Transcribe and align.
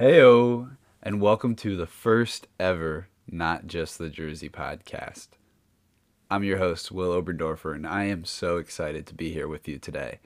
Heyo, 0.00 0.78
and 1.02 1.20
welcome 1.20 1.54
to 1.56 1.76
the 1.76 1.86
first 1.86 2.48
ever 2.58 3.08
Not 3.30 3.66
Just 3.66 3.98
the 3.98 4.08
Jersey 4.08 4.48
podcast. 4.48 5.28
I'm 6.30 6.42
your 6.42 6.56
host, 6.56 6.90
Will 6.90 7.12
Oberndorfer, 7.12 7.74
and 7.74 7.86
I 7.86 8.04
am 8.04 8.24
so 8.24 8.56
excited 8.56 9.06
to 9.06 9.14
be 9.14 9.30
here 9.30 9.46
with 9.46 9.68
you 9.68 9.78
today. 9.78 10.20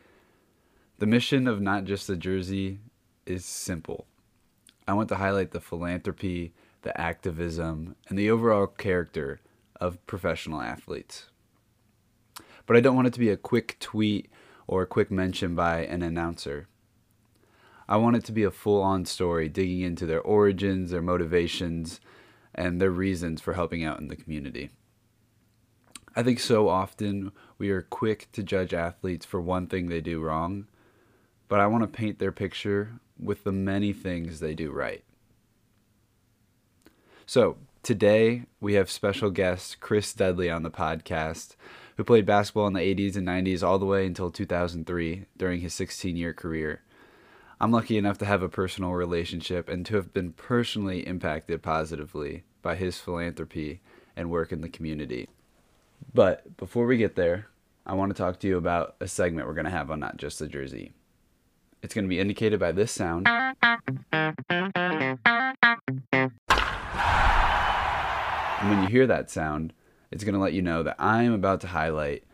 The 1.00 1.08
mission 1.08 1.48
of 1.48 1.60
Not 1.60 1.86
Just 1.86 2.06
the 2.06 2.14
Jersey 2.14 2.78
is 3.26 3.44
simple. 3.44 4.06
I 4.86 4.92
want 4.92 5.08
to 5.08 5.16
highlight 5.16 5.50
the 5.50 5.60
philanthropy, 5.60 6.52
the 6.82 6.96
activism, 7.00 7.96
and 8.08 8.16
the 8.16 8.30
overall 8.30 8.68
character 8.68 9.40
of 9.80 10.06
professional 10.06 10.60
athletes. 10.60 11.30
But 12.66 12.76
I 12.76 12.80
don't 12.80 12.94
want 12.94 13.08
it 13.08 13.14
to 13.14 13.18
be 13.18 13.30
a 13.30 13.36
quick 13.36 13.78
tweet 13.80 14.30
or 14.68 14.82
a 14.82 14.86
quick 14.86 15.10
mention 15.10 15.56
by 15.56 15.80
an 15.80 16.02
announcer. 16.02 16.68
I 17.88 17.96
want 17.96 18.16
it 18.16 18.24
to 18.24 18.32
be 18.32 18.44
a 18.44 18.50
full 18.50 18.82
on 18.82 19.04
story, 19.04 19.48
digging 19.48 19.80
into 19.80 20.06
their 20.06 20.20
origins, 20.20 20.90
their 20.90 21.02
motivations, 21.02 22.00
and 22.54 22.80
their 22.80 22.90
reasons 22.90 23.40
for 23.40 23.54
helping 23.54 23.84
out 23.84 24.00
in 24.00 24.08
the 24.08 24.16
community. 24.16 24.70
I 26.16 26.22
think 26.22 26.38
so 26.38 26.68
often 26.68 27.32
we 27.58 27.70
are 27.70 27.82
quick 27.82 28.28
to 28.32 28.42
judge 28.42 28.72
athletes 28.72 29.26
for 29.26 29.40
one 29.40 29.66
thing 29.66 29.88
they 29.88 30.00
do 30.00 30.20
wrong, 30.20 30.66
but 31.48 31.60
I 31.60 31.66
want 31.66 31.82
to 31.82 31.88
paint 31.98 32.18
their 32.18 32.32
picture 32.32 33.00
with 33.18 33.44
the 33.44 33.52
many 33.52 33.92
things 33.92 34.38
they 34.38 34.54
do 34.54 34.70
right. 34.70 35.04
So, 37.26 37.56
today 37.82 38.44
we 38.60 38.74
have 38.74 38.90
special 38.90 39.30
guest 39.30 39.80
Chris 39.80 40.12
Dudley 40.12 40.48
on 40.48 40.62
the 40.62 40.70
podcast, 40.70 41.56
who 41.96 42.04
played 42.04 42.26
basketball 42.26 42.68
in 42.68 42.74
the 42.74 42.80
80s 42.80 43.16
and 43.16 43.26
90s 43.26 43.62
all 43.62 43.78
the 43.78 43.86
way 43.86 44.06
until 44.06 44.30
2003 44.30 45.26
during 45.36 45.60
his 45.60 45.74
16 45.74 46.16
year 46.16 46.32
career. 46.32 46.83
I'm 47.64 47.72
lucky 47.72 47.96
enough 47.96 48.18
to 48.18 48.26
have 48.26 48.42
a 48.42 48.48
personal 48.50 48.90
relationship 48.90 49.70
and 49.70 49.86
to 49.86 49.96
have 49.96 50.12
been 50.12 50.32
personally 50.32 51.00
impacted 51.06 51.62
positively 51.62 52.44
by 52.60 52.74
his 52.74 52.98
philanthropy 52.98 53.80
and 54.14 54.30
work 54.30 54.52
in 54.52 54.60
the 54.60 54.68
community. 54.68 55.30
But 56.12 56.58
before 56.58 56.84
we 56.84 56.98
get 56.98 57.16
there, 57.16 57.46
I 57.86 57.94
want 57.94 58.14
to 58.14 58.22
talk 58.22 58.38
to 58.40 58.46
you 58.46 58.58
about 58.58 58.96
a 59.00 59.08
segment 59.08 59.48
we're 59.48 59.54
going 59.54 59.64
to 59.64 59.70
have 59.70 59.90
on 59.90 59.98
Not 59.98 60.18
Just 60.18 60.40
the 60.40 60.46
Jersey. 60.46 60.92
It's 61.82 61.94
going 61.94 62.04
to 62.04 62.08
be 62.10 62.20
indicated 62.20 62.60
by 62.60 62.72
this 62.72 62.92
sound. 62.92 63.26
And 63.26 63.54
when 68.68 68.82
you 68.82 68.88
hear 68.88 69.06
that 69.06 69.30
sound, 69.30 69.72
it's 70.10 70.22
going 70.22 70.34
to 70.34 70.38
let 70.38 70.52
you 70.52 70.60
know 70.60 70.82
that 70.82 70.96
I'm 70.98 71.32
about 71.32 71.62
to 71.62 71.68
highlight 71.68 72.24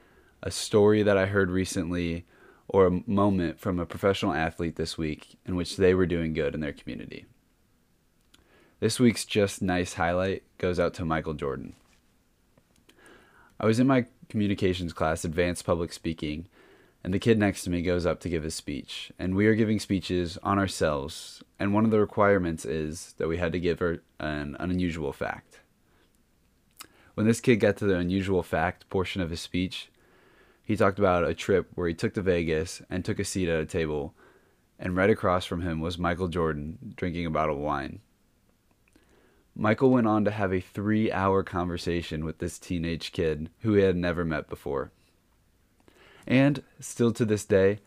a 0.42 0.50
story 0.50 1.04
that 1.04 1.16
I 1.16 1.26
heard 1.26 1.52
recently 1.52 2.26
or 2.72 2.86
a 2.86 3.02
moment 3.10 3.58
from 3.58 3.80
a 3.80 3.86
professional 3.86 4.32
athlete 4.32 4.76
this 4.76 4.96
week 4.96 5.36
in 5.44 5.56
which 5.56 5.76
they 5.76 5.92
were 5.92 6.06
doing 6.06 6.32
good 6.32 6.54
in 6.54 6.60
their 6.60 6.72
community. 6.72 7.26
This 8.78 9.00
week's 9.00 9.24
Just 9.24 9.60
Nice 9.60 9.94
highlight 9.94 10.44
goes 10.56 10.78
out 10.78 10.94
to 10.94 11.04
Michael 11.04 11.34
Jordan. 11.34 11.74
I 13.58 13.66
was 13.66 13.80
in 13.80 13.88
my 13.88 14.06
communications 14.28 14.92
class, 14.92 15.24
Advanced 15.24 15.66
Public 15.66 15.92
Speaking, 15.92 16.46
and 17.02 17.12
the 17.12 17.18
kid 17.18 17.38
next 17.38 17.64
to 17.64 17.70
me 17.70 17.82
goes 17.82 18.06
up 18.06 18.20
to 18.20 18.28
give 18.28 18.44
his 18.44 18.54
speech. 18.54 19.10
And 19.18 19.34
we 19.34 19.46
are 19.48 19.54
giving 19.56 19.80
speeches 19.80 20.38
on 20.44 20.58
ourselves, 20.58 21.42
and 21.58 21.74
one 21.74 21.84
of 21.84 21.90
the 21.90 21.98
requirements 21.98 22.64
is 22.64 23.14
that 23.18 23.28
we 23.28 23.38
had 23.38 23.52
to 23.52 23.60
give 23.60 23.80
her 23.80 24.02
an, 24.20 24.56
unusual 24.60 25.12
fact. 25.12 25.60
When 27.14 27.26
this 27.26 27.40
kid 27.40 27.56
got 27.56 27.76
to 27.78 27.84
the 27.84 27.96
unusual 27.96 28.44
fact 28.44 28.88
portion 28.88 29.20
of 29.20 29.30
his 29.30 29.40
speech, 29.40 29.90
he 30.70 30.76
talked 30.76 31.00
about 31.00 31.28
a 31.28 31.34
trip 31.34 31.68
where 31.74 31.88
he 31.88 31.94
took 31.94 32.14
to 32.14 32.22
Vegas 32.22 32.80
and 32.88 33.04
took 33.04 33.18
a 33.18 33.24
seat 33.24 33.48
at 33.48 33.58
a 33.58 33.66
table, 33.66 34.14
and 34.78 34.94
right 34.94 35.10
across 35.10 35.44
from 35.44 35.62
him 35.62 35.80
was 35.80 35.98
Michael 35.98 36.28
Jordan 36.28 36.94
drinking 36.96 37.26
a 37.26 37.30
bottle 37.30 37.56
of 37.56 37.60
wine. 37.60 37.98
Michael 39.52 39.90
went 39.90 40.06
on 40.06 40.24
to 40.24 40.30
have 40.30 40.52
a 40.52 40.60
three 40.60 41.10
hour 41.10 41.42
conversation 41.42 42.24
with 42.24 42.38
this 42.38 42.56
teenage 42.56 43.10
kid 43.10 43.50
who 43.62 43.74
he 43.74 43.82
had 43.82 43.96
never 43.96 44.24
met 44.24 44.48
before. 44.48 44.92
And 46.24 46.62
still 46.78 47.12
to 47.14 47.24
this 47.24 47.44
day, 47.44 47.80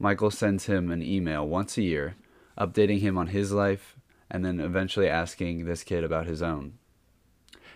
Michael 0.00 0.32
sends 0.32 0.66
him 0.66 0.90
an 0.90 1.04
email 1.04 1.46
once 1.46 1.78
a 1.78 1.82
year, 1.82 2.16
updating 2.58 3.02
him 3.02 3.16
on 3.16 3.28
his 3.28 3.52
life 3.52 3.94
and 4.28 4.44
then 4.44 4.58
eventually 4.58 5.08
asking 5.08 5.64
this 5.64 5.84
kid 5.84 6.02
about 6.02 6.26
his 6.26 6.42
own. 6.42 6.72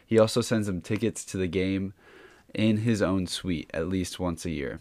He 0.04 0.19
also 0.19 0.41
sends 0.41 0.69
him 0.69 0.80
tickets 0.80 1.25
to 1.26 1.36
the 1.36 1.46
game 1.46 1.94
in 2.55 2.78
his 2.78 3.03
own 3.03 3.27
suite 3.27 3.71
at 3.72 3.88
least 3.88 4.21
once 4.21 4.44
a 4.44 4.50
year. 4.50 4.81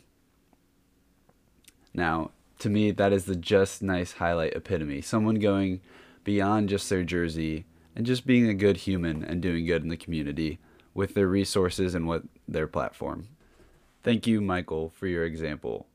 Now, 1.94 2.32
to 2.60 2.70
me, 2.70 2.92
that 2.92 3.14
is 3.14 3.26
the 3.26 3.36
just 3.36 3.82
nice 3.82 4.14
highlight 4.14 4.54
epitome. 4.54 5.02
Someone 5.02 5.36
going 5.36 5.82
beyond 6.24 6.70
just 6.70 6.90
their 6.90 7.04
jersey 7.04 7.66
and 7.96 8.06
just 8.06 8.26
being 8.26 8.48
a 8.48 8.54
good 8.54 8.78
human 8.78 9.24
and 9.24 9.42
doing 9.42 9.66
good 9.66 9.84
in 9.84 9.90
the 9.90 9.98
community 9.98 10.60
with 10.94 11.14
their 11.14 11.28
resources 11.28 11.96
and 11.96 12.08
what 12.08 12.24
their 12.48 12.68
platform. 12.68 13.28
Thank 14.04 14.28
you, 14.28 14.42
Michael, 14.42 14.92
for 14.96 15.08
your 15.08 15.26
example. 15.26 15.88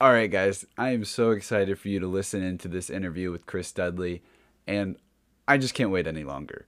All 0.00 0.12
right, 0.12 0.30
guys, 0.30 0.66
I 0.76 0.90
am 0.90 1.04
so 1.04 1.30
excited 1.30 1.78
for 1.78 1.88
you 1.88 2.00
to 2.00 2.06
listen 2.06 2.42
into 2.42 2.68
this 2.68 2.90
interview 2.90 3.32
with 3.32 3.46
Chris 3.46 3.72
Dudley, 3.72 4.22
and 4.66 4.96
I 5.48 5.58
just 5.58 5.74
can't 5.74 5.90
wait 5.90 6.06
any 6.06 6.22
longer. 6.22 6.66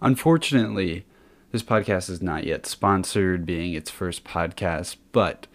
Unfortunately, 0.00 1.04
this 1.50 1.62
podcast 1.62 2.10
is 2.10 2.20
not 2.20 2.44
yet 2.44 2.66
sponsored, 2.66 3.46
being 3.46 3.72
its 3.72 3.90
first 3.90 4.24
podcast, 4.24 4.96
but 5.12 5.46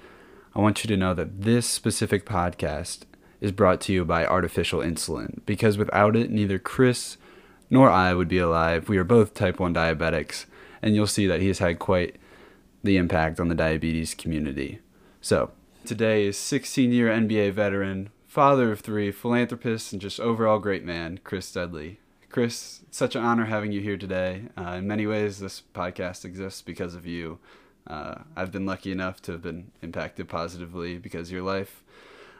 I 0.55 0.59
want 0.59 0.83
you 0.83 0.87
to 0.87 0.97
know 0.97 1.13
that 1.13 1.41
this 1.41 1.67
specific 1.67 2.25
podcast 2.25 3.01
is 3.39 3.51
brought 3.51 3.79
to 3.81 3.93
you 3.93 4.03
by 4.03 4.25
artificial 4.25 4.79
insulin 4.79 5.41
because 5.45 5.77
without 5.77 6.15
it, 6.15 6.31
neither 6.31 6.57
Chris 6.57 7.17
nor 7.69 7.89
I 7.89 8.13
would 8.13 8.27
be 8.27 8.39
alive. 8.39 8.89
We 8.89 8.97
are 8.97 9.03
both 9.03 9.33
type 9.33 9.59
1 9.59 9.73
diabetics, 9.73 10.45
and 10.81 10.95
you'll 10.95 11.07
see 11.07 11.27
that 11.27 11.41
he 11.41 11.47
has 11.47 11.59
had 11.59 11.79
quite 11.79 12.15
the 12.83 12.97
impact 12.97 13.39
on 13.39 13.47
the 13.47 13.55
diabetes 13.55 14.15
community. 14.15 14.79
So, 15.21 15.51
today 15.85 16.25
is 16.25 16.37
16 16.37 16.91
year 16.91 17.09
NBA 17.09 17.53
veteran, 17.53 18.09
father 18.27 18.71
of 18.71 18.81
three, 18.81 19.11
philanthropist, 19.11 19.91
and 19.91 20.01
just 20.01 20.19
overall 20.19 20.59
great 20.59 20.83
man, 20.83 21.19
Chris 21.23 21.51
Dudley. 21.51 21.99
Chris, 22.33 22.81
such 22.89 23.15
an 23.15 23.23
honor 23.23 23.45
having 23.45 23.71
you 23.71 23.79
here 23.79 23.95
today. 23.95 24.45
Uh, 24.57 24.71
in 24.71 24.87
many 24.87 25.05
ways, 25.05 25.37
this 25.37 25.61
podcast 25.75 26.25
exists 26.25 26.63
because 26.63 26.95
of 26.95 27.05
you. 27.05 27.37
Uh, 27.85 28.15
I've 28.35 28.51
been 28.51 28.65
lucky 28.65 28.91
enough 28.91 29.21
to 29.21 29.33
have 29.33 29.43
been 29.43 29.71
impacted 29.83 30.27
positively 30.27 30.97
because 30.97 31.27
of 31.27 31.33
your 31.33 31.43
life. 31.43 31.83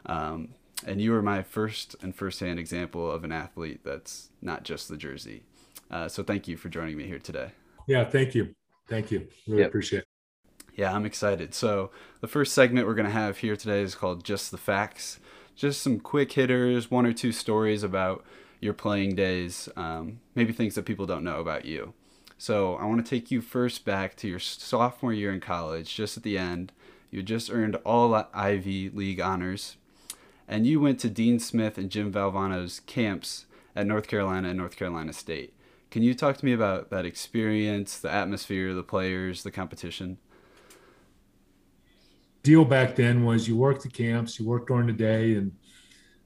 Um, 0.07 0.55
and 0.83 0.99
you 0.99 1.11
were 1.11 1.21
my 1.21 1.43
first 1.43 1.95
and 2.01 2.15
firsthand 2.15 2.57
example 2.57 3.11
of 3.11 3.23
an 3.23 3.31
athlete 3.31 3.81
that's 3.83 4.29
not 4.41 4.63
just 4.63 4.89
the 4.89 4.97
jersey. 4.97 5.43
Uh, 5.91 6.07
so 6.07 6.23
thank 6.23 6.47
you 6.47 6.57
for 6.57 6.69
joining 6.69 6.97
me 6.97 7.05
here 7.05 7.19
today. 7.19 7.51
Yeah, 7.85 8.03
thank 8.03 8.33
you. 8.33 8.55
Thank 8.89 9.11
you. 9.11 9.27
Really 9.47 9.59
yep. 9.59 9.67
appreciate 9.67 9.99
it. 9.99 10.07
Yeah, 10.73 10.91
I'm 10.91 11.05
excited. 11.05 11.53
So 11.53 11.91
the 12.19 12.27
first 12.27 12.53
segment 12.53 12.87
we're 12.87 12.95
going 12.95 13.05
to 13.05 13.11
have 13.11 13.37
here 13.37 13.55
today 13.55 13.83
is 13.83 13.93
called 13.93 14.23
Just 14.23 14.49
the 14.49 14.57
Facts. 14.57 15.19
Just 15.55 15.83
some 15.83 15.99
quick 15.99 16.31
hitters, 16.31 16.89
one 16.89 17.05
or 17.05 17.13
two 17.13 17.31
stories 17.31 17.83
about 17.83 18.25
your 18.63 18.73
playing 18.73 19.15
days, 19.15 19.69
um, 19.75 20.19
maybe 20.35 20.53
things 20.53 20.75
that 20.75 20.85
people 20.85 21.05
don't 21.05 21.23
know 21.23 21.39
about 21.39 21.65
you. 21.65 21.93
So 22.37 22.75
I 22.75 22.85
want 22.85 23.05
to 23.05 23.09
take 23.09 23.31
you 23.31 23.41
first 23.41 23.85
back 23.85 24.15
to 24.17 24.27
your 24.27 24.39
sophomore 24.39 25.13
year 25.13 25.31
in 25.31 25.39
college, 25.39 25.95
just 25.95 26.17
at 26.17 26.23
the 26.23 26.37
end. 26.37 26.71
You 27.11 27.21
just 27.21 27.51
earned 27.51 27.75
all 27.85 28.13
Ivy 28.33 28.89
League 28.89 29.21
honors, 29.21 29.77
and 30.47 30.65
you 30.65 30.79
went 30.79 30.99
to 31.01 31.09
Dean 31.09 31.39
Smith 31.39 31.77
and 31.77 31.89
Jim 31.89 32.11
Valvano's 32.11 32.79
camps 32.81 33.45
at 33.75 33.85
North 33.85 34.07
Carolina 34.07 34.49
and 34.49 34.57
North 34.57 34.75
Carolina 34.75 35.13
State. 35.13 35.53
Can 35.91 36.01
you 36.01 36.15
talk 36.15 36.37
to 36.37 36.45
me 36.45 36.53
about 36.53 36.89
that 36.89 37.05
experience, 37.05 37.99
the 37.99 38.11
atmosphere, 38.11 38.73
the 38.73 38.81
players, 38.83 39.43
the 39.43 39.51
competition? 39.51 40.17
Deal 42.41 42.65
back 42.65 42.95
then 42.95 43.23
was 43.23 43.47
you 43.47 43.55
worked 43.55 43.83
the 43.83 43.89
camps, 43.89 44.39
you 44.39 44.45
worked 44.45 44.67
during 44.67 44.87
the 44.87 44.93
day, 44.93 45.35
and 45.35 45.51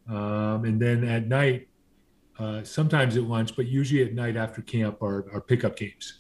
um, 0.08 0.64
and 0.64 0.82
then 0.82 1.04
at 1.04 1.28
night 1.28 1.68
uh, 2.40 2.64
sometimes 2.64 3.18
at 3.18 3.24
lunch, 3.24 3.56
but 3.56 3.68
usually 3.68 4.04
at 4.04 4.14
night 4.14 4.38
after 4.38 4.62
camp 4.62 5.02
are, 5.02 5.26
are 5.34 5.42
pickup 5.42 5.76
games. 5.76 6.20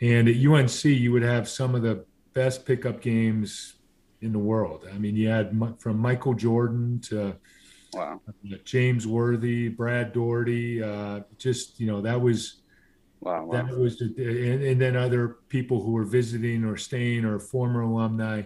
And 0.00 0.28
at 0.28 0.36
UNC, 0.36 0.84
you 0.84 1.12
would 1.12 1.22
have 1.22 1.48
some 1.48 1.74
of 1.74 1.82
the 1.82 2.04
best 2.34 2.64
pickup 2.64 3.00
games 3.00 3.74
in 4.20 4.32
the 4.32 4.38
world. 4.38 4.86
I 4.92 4.98
mean, 4.98 5.16
you 5.16 5.28
had 5.28 5.56
from 5.78 5.98
Michael 5.98 6.34
Jordan 6.34 7.00
to 7.04 7.36
wow. 7.92 8.20
Uh, 8.28 8.56
James 8.64 9.06
Worthy, 9.06 9.68
Brad 9.68 10.12
Daugherty. 10.12 10.82
Uh, 10.82 11.20
just 11.38 11.78
you 11.80 11.86
know, 11.86 12.00
that 12.00 12.20
was 12.20 12.62
wow, 13.20 13.44
wow. 13.44 13.52
that 13.52 13.76
was, 13.76 14.00
and, 14.00 14.62
and, 14.62 14.80
then 14.80 14.96
other 14.96 15.38
people 15.48 15.82
who 15.82 15.92
were 15.92 16.04
visiting 16.04 16.64
or 16.64 16.76
staying 16.76 17.24
or 17.24 17.38
former 17.38 17.82
alumni 17.82 18.42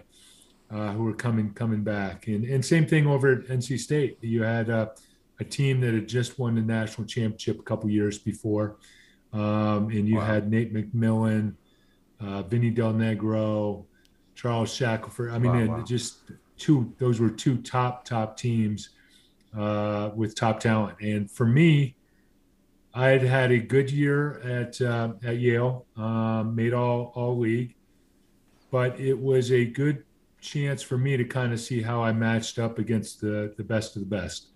uh, 0.71 0.91
who 0.91 1.03
were 1.03 1.13
coming 1.13 1.53
coming 1.53 1.83
back. 1.83 2.27
And 2.27 2.45
and 2.45 2.63
same 2.63 2.87
thing 2.87 3.07
over 3.07 3.31
at 3.31 3.45
NC 3.47 3.79
State. 3.79 4.17
You 4.21 4.43
had. 4.43 4.69
A 5.39 5.43
team 5.43 5.81
that 5.81 5.93
had 5.93 6.07
just 6.07 6.39
won 6.39 6.55
the 6.55 6.61
national 6.61 7.07
championship 7.07 7.59
a 7.59 7.63
couple 7.63 7.89
years 7.89 8.17
before. 8.17 8.77
Um, 9.31 9.89
and 9.89 10.07
you 10.07 10.17
wow. 10.17 10.25
had 10.25 10.49
Nate 10.49 10.73
McMillan, 10.73 11.55
uh, 12.19 12.43
Vinny 12.43 12.69
Del 12.69 12.93
Negro, 12.93 13.85
Charles 14.35 14.69
Shackleford. 14.77 15.33
I 15.33 15.39
mean, 15.39 15.67
wow, 15.67 15.77
wow. 15.77 15.83
just 15.83 16.31
two, 16.57 16.93
those 16.99 17.19
were 17.19 17.29
two 17.29 17.57
top, 17.57 18.05
top 18.05 18.37
teams. 18.37 18.89
uh, 19.57 20.11
with 20.15 20.35
top 20.35 20.59
talent. 20.59 20.97
And 21.01 21.29
for 21.29 21.45
me, 21.45 21.95
I 22.93 23.09
had 23.09 23.21
had 23.23 23.51
a 23.51 23.59
good 23.59 23.91
year 23.91 24.39
at 24.41 24.79
uh, 24.81 25.13
at 25.23 25.37
Yale, 25.37 25.85
um, 25.97 26.55
made 26.55 26.73
all 26.73 27.11
all 27.15 27.37
league, 27.37 27.75
but 28.71 28.99
it 28.99 29.17
was 29.17 29.51
a 29.51 29.65
good 29.65 30.03
chance 30.41 30.81
for 30.81 30.97
me 30.97 31.17
to 31.17 31.23
kind 31.23 31.53
of 31.53 31.59
see 31.59 31.81
how 31.81 32.03
I 32.03 32.11
matched 32.11 32.59
up 32.59 32.77
against 32.77 33.21
the 33.21 33.53
the 33.57 33.63
best 33.63 33.95
of 33.95 34.01
the 34.01 34.07
best. 34.07 34.49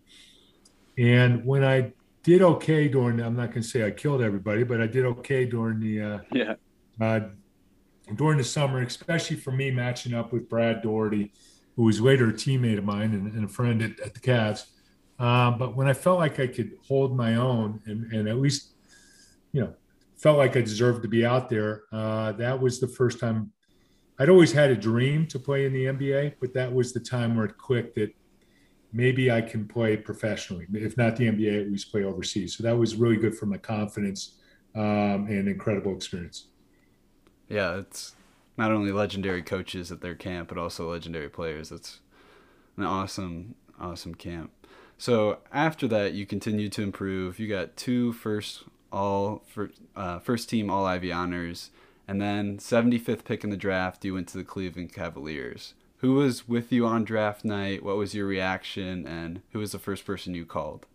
And 0.98 1.46
when 1.46 1.64
I 1.64 1.94
did 2.24 2.42
okay 2.42 2.88
during, 2.88 3.20
I'm 3.22 3.36
not 3.36 3.52
going 3.52 3.62
to 3.62 3.68
say 3.68 3.86
I 3.86 3.92
killed 3.92 4.22
everybody, 4.22 4.64
but 4.64 4.82
I 4.82 4.88
did 4.88 5.06
okay 5.06 5.46
during 5.46 5.80
the 5.80 6.02
uh, 6.02 6.20
yeah 6.32 6.54
uh, 7.00 7.22
during 8.16 8.38
the 8.38 8.44
summer, 8.44 8.82
especially 8.82 9.36
for 9.36 9.52
me 9.52 9.72
matching 9.72 10.14
up 10.14 10.32
with 10.32 10.50
Brad 10.50 10.82
Daugherty, 10.82 11.32
who 11.76 11.84
was 11.84 12.00
later 12.02 12.30
a 12.30 12.34
teammate 12.34 12.78
of 12.78 12.84
mine 12.84 13.14
and, 13.14 13.34
and 13.34 13.46
a 13.46 13.48
friend 13.48 13.82
at, 13.82 14.00
at 14.00 14.14
the 14.14 14.20
Cavs. 14.20 14.66
Um, 15.20 15.58
but 15.58 15.76
when 15.76 15.88
I 15.88 15.94
felt 15.94 16.20
like 16.20 16.40
I 16.40 16.48
could 16.48 16.72
hold 16.88 17.16
my 17.16 17.36
own 17.36 17.82
and, 17.86 18.12
and 18.14 18.28
at 18.28 18.38
least, 18.38 18.74
you 19.52 19.62
know, 19.62 19.74
felt 20.16 20.38
like 20.38 20.56
I 20.56 20.62
deserved 20.62 21.02
to 21.04 21.08
be 21.08 21.26
out 21.26 21.50
there, 21.50 21.84
uh, 21.92 22.32
that 22.34 22.60
was 22.60 22.80
the 22.80 22.88
first 22.88 23.20
time. 23.20 23.52
I'd 24.20 24.30
always 24.30 24.52
had 24.52 24.72
a 24.72 24.76
dream 24.76 25.28
to 25.28 25.40
play 25.40 25.66
in 25.66 25.74
the 25.74 25.86
NBA, 25.86 26.36
but 26.40 26.54
that 26.54 26.74
was 26.74 26.94
the 26.94 27.00
time 27.00 27.36
where 27.36 27.46
it 27.46 27.58
clicked 27.58 27.96
that 27.96 28.14
maybe 28.98 29.32
I 29.32 29.42
can 29.42 29.68
play 29.68 29.96
professionally, 29.96 30.66
if 30.74 30.98
not 30.98 31.16
the 31.16 31.26
NBA, 31.26 31.62
at 31.62 31.72
least 31.72 31.92
play 31.92 32.04
overseas. 32.04 32.58
So 32.58 32.64
that 32.64 32.76
was 32.76 32.96
really 32.96 33.16
good 33.16 33.38
for 33.38 33.46
my 33.46 33.58
confidence 33.58 34.34
um, 34.74 35.28
and 35.30 35.48
incredible 35.48 35.96
experience. 35.96 36.48
Yeah, 37.48 37.78
it's 37.78 38.16
not 38.58 38.72
only 38.72 38.92
legendary 38.92 39.44
coaches 39.44 39.92
at 39.92 40.02
their 40.02 40.16
camp, 40.16 40.50
but 40.50 40.58
also 40.58 40.90
legendary 40.90 41.30
players. 41.30 41.72
It's 41.72 42.00
an 42.76 42.86
awesome, 42.86 43.54
awesome 43.80 44.16
camp. 44.16 44.50
So 44.98 45.38
after 45.54 45.88
that, 45.90 46.14
you 46.14 46.26
continued 46.26 46.72
to 46.74 46.82
improve. 46.82 47.40
You 47.40 47.48
got 47.48 47.78
two 47.78 48.14
first 48.14 48.64
all 48.92 49.44
uh, 49.96 50.18
first 50.18 50.50
team 50.50 50.72
All 50.72 50.88
Ivy 50.88 51.12
honors, 51.12 51.70
and 52.08 52.20
then 52.20 52.58
75th 52.58 53.26
pick 53.26 53.44
in 53.44 53.52
the 53.52 53.58
draft. 53.58 54.04
You 54.04 54.16
went 54.16 54.28
to 54.30 54.40
the 54.40 54.44
Cleveland 54.44 54.92
Cavaliers. 54.92 55.76
Who 55.98 56.14
was 56.14 56.48
with 56.48 56.72
you 56.72 56.86
on 56.86 57.06
draft 57.06 57.44
night? 57.44 57.84
What 57.84 57.98
was 57.98 58.14
your 58.14 58.28
reaction, 58.28 59.08
and 59.08 59.42
who 59.52 59.60
was 59.60 59.72
the 59.72 59.80
first 59.80 60.06
person 60.06 60.36
you 60.36 60.46
called? 60.46 60.86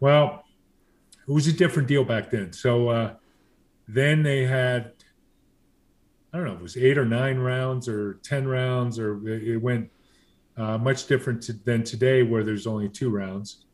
Well, 0.00 0.44
it 1.28 1.32
was 1.32 1.46
a 1.46 1.52
different 1.52 1.88
deal 1.88 2.04
back 2.04 2.30
then. 2.30 2.52
So 2.52 2.88
uh, 2.88 3.14
then 3.86 4.22
they 4.22 4.44
had, 4.44 4.92
I 6.32 6.38
don't 6.38 6.46
know, 6.46 6.54
it 6.54 6.62
was 6.62 6.76
eight 6.76 6.98
or 6.98 7.04
nine 7.04 7.38
rounds 7.38 7.88
or 7.88 8.14
ten 8.24 8.48
rounds, 8.48 8.98
or 8.98 9.26
it 9.28 9.62
went 9.62 9.90
uh, 10.56 10.78
much 10.78 11.06
different 11.06 11.42
to, 11.44 11.52
than 11.52 11.84
today 11.84 12.22
where 12.22 12.42
there's 12.42 12.66
only 12.66 12.88
two 12.88 13.10
rounds. 13.10 13.64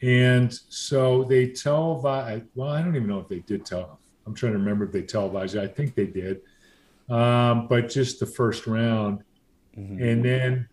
And 0.00 0.52
so 0.68 1.24
they 1.24 1.48
televised, 1.48 2.44
well, 2.54 2.70
I 2.70 2.82
don't 2.82 2.94
even 2.94 3.08
know 3.08 3.20
if 3.20 3.28
they 3.28 3.40
did 3.40 3.64
tell. 3.64 3.98
I'm 4.26 4.34
trying 4.34 4.52
to 4.52 4.58
remember 4.58 4.84
if 4.84 4.92
they 4.92 5.02
televised 5.02 5.56
it. 5.56 5.62
I 5.62 5.66
think 5.66 5.94
they 5.96 6.06
did. 6.06 6.40
Um, 7.08 7.66
but 7.66 7.88
just 7.88 8.20
the 8.20 8.26
first 8.26 8.66
round. 8.68 9.24
Mm-hmm. 9.76 10.02
And 10.02 10.24
then 10.24 10.68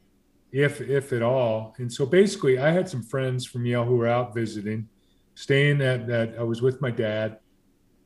if 0.51 0.81
if 0.81 1.13
at 1.13 1.21
all. 1.21 1.75
And 1.77 1.91
so 1.91 2.05
basically 2.05 2.57
I 2.57 2.71
had 2.71 2.89
some 2.89 3.03
friends 3.03 3.45
from 3.45 3.65
Yale 3.65 3.85
who 3.85 3.95
were 3.95 4.07
out 4.07 4.33
visiting, 4.33 4.87
staying 5.35 5.81
at 5.81 6.07
that 6.07 6.35
I 6.37 6.43
was 6.43 6.61
with 6.61 6.81
my 6.81 6.91
dad 6.91 7.39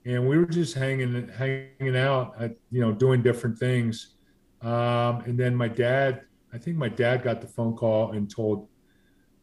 and 0.05 0.27
we 0.27 0.37
were 0.37 0.45
just 0.45 0.75
hanging 0.75 1.29
hanging 1.29 1.95
out 1.95 2.35
at, 2.39 2.55
you 2.69 2.81
know 2.81 2.91
doing 2.91 3.21
different 3.21 3.57
things 3.57 4.15
um, 4.61 5.21
and 5.25 5.39
then 5.39 5.55
my 5.55 5.69
dad 5.69 6.23
I 6.53 6.57
think 6.57 6.77
my 6.77 6.89
dad 6.89 7.23
got 7.23 7.41
the 7.41 7.47
phone 7.47 7.75
call 7.75 8.11
and 8.11 8.29
told 8.29 8.67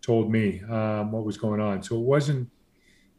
told 0.00 0.30
me 0.30 0.62
um, 0.70 1.12
what 1.12 1.24
was 1.24 1.36
going 1.36 1.60
on. 1.60 1.82
So 1.82 1.96
it 1.96 2.02
wasn't, 2.02 2.48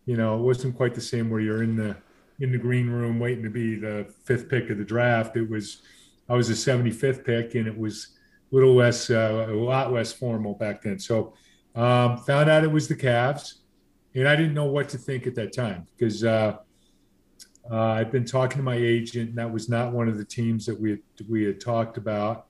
you 0.05 0.17
know, 0.17 0.35
it 0.37 0.41
wasn't 0.41 0.75
quite 0.75 0.95
the 0.95 1.01
same 1.01 1.29
where 1.29 1.41
you're 1.41 1.63
in 1.63 1.75
the 1.75 1.95
in 2.39 2.51
the 2.51 2.57
green 2.57 2.89
room 2.89 3.19
waiting 3.19 3.43
to 3.43 3.49
be 3.49 3.75
the 3.75 4.11
fifth 4.23 4.49
pick 4.49 4.69
of 4.69 4.77
the 4.77 4.83
draft. 4.83 5.35
It 5.35 5.49
was 5.49 5.83
I 6.29 6.35
was 6.35 6.47
the 6.47 6.53
75th 6.53 7.25
pick, 7.25 7.55
and 7.55 7.67
it 7.67 7.77
was 7.77 8.15
little 8.51 8.75
less, 8.75 9.09
uh, 9.09 9.47
a 9.49 9.53
lot 9.53 9.91
less 9.91 10.11
formal 10.11 10.53
back 10.53 10.81
then. 10.81 10.99
So 10.99 11.33
um, 11.75 12.17
found 12.17 12.49
out 12.49 12.63
it 12.63 12.71
was 12.71 12.87
the 12.87 12.95
Cavs, 12.95 13.55
and 14.13 14.27
I 14.27 14.35
didn't 14.35 14.53
know 14.53 14.65
what 14.65 14.89
to 14.89 14.97
think 14.97 15.27
at 15.27 15.35
that 15.35 15.53
time 15.53 15.87
because. 15.97 16.23
Uh, 16.23 16.57
uh, 17.69 17.91
I'd 17.91 18.11
been 18.11 18.25
talking 18.25 18.57
to 18.57 18.63
my 18.63 18.75
agent, 18.75 19.29
and 19.29 19.37
that 19.37 19.49
was 19.49 19.69
not 19.69 19.93
one 19.93 20.09
of 20.09 20.17
the 20.17 20.25
teams 20.25 20.65
that 20.65 20.77
we 20.77 20.89
had, 20.89 20.99
we 21.29 21.43
had 21.43 21.61
talked 21.61 21.95
about 21.95 22.47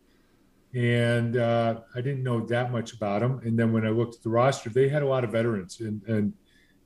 and 0.74 1.36
uh, 1.38 1.82
I 1.96 2.02
didn't 2.02 2.24
know 2.24 2.46
that 2.48 2.72
much 2.72 2.94
about 2.94 3.22
them. 3.22 3.42
And 3.44 3.58
then 3.60 3.74
when 3.74 3.86
I 3.86 3.90
looked 3.90 4.16
at 4.16 4.24
the 4.24 4.30
roster, 4.30 4.70
they 4.70 4.88
had 4.88 5.04
a 5.04 5.08
lot 5.08 5.24
of 5.24 5.32
veterans 5.32 5.80
and 5.82 6.04
in 6.08 6.34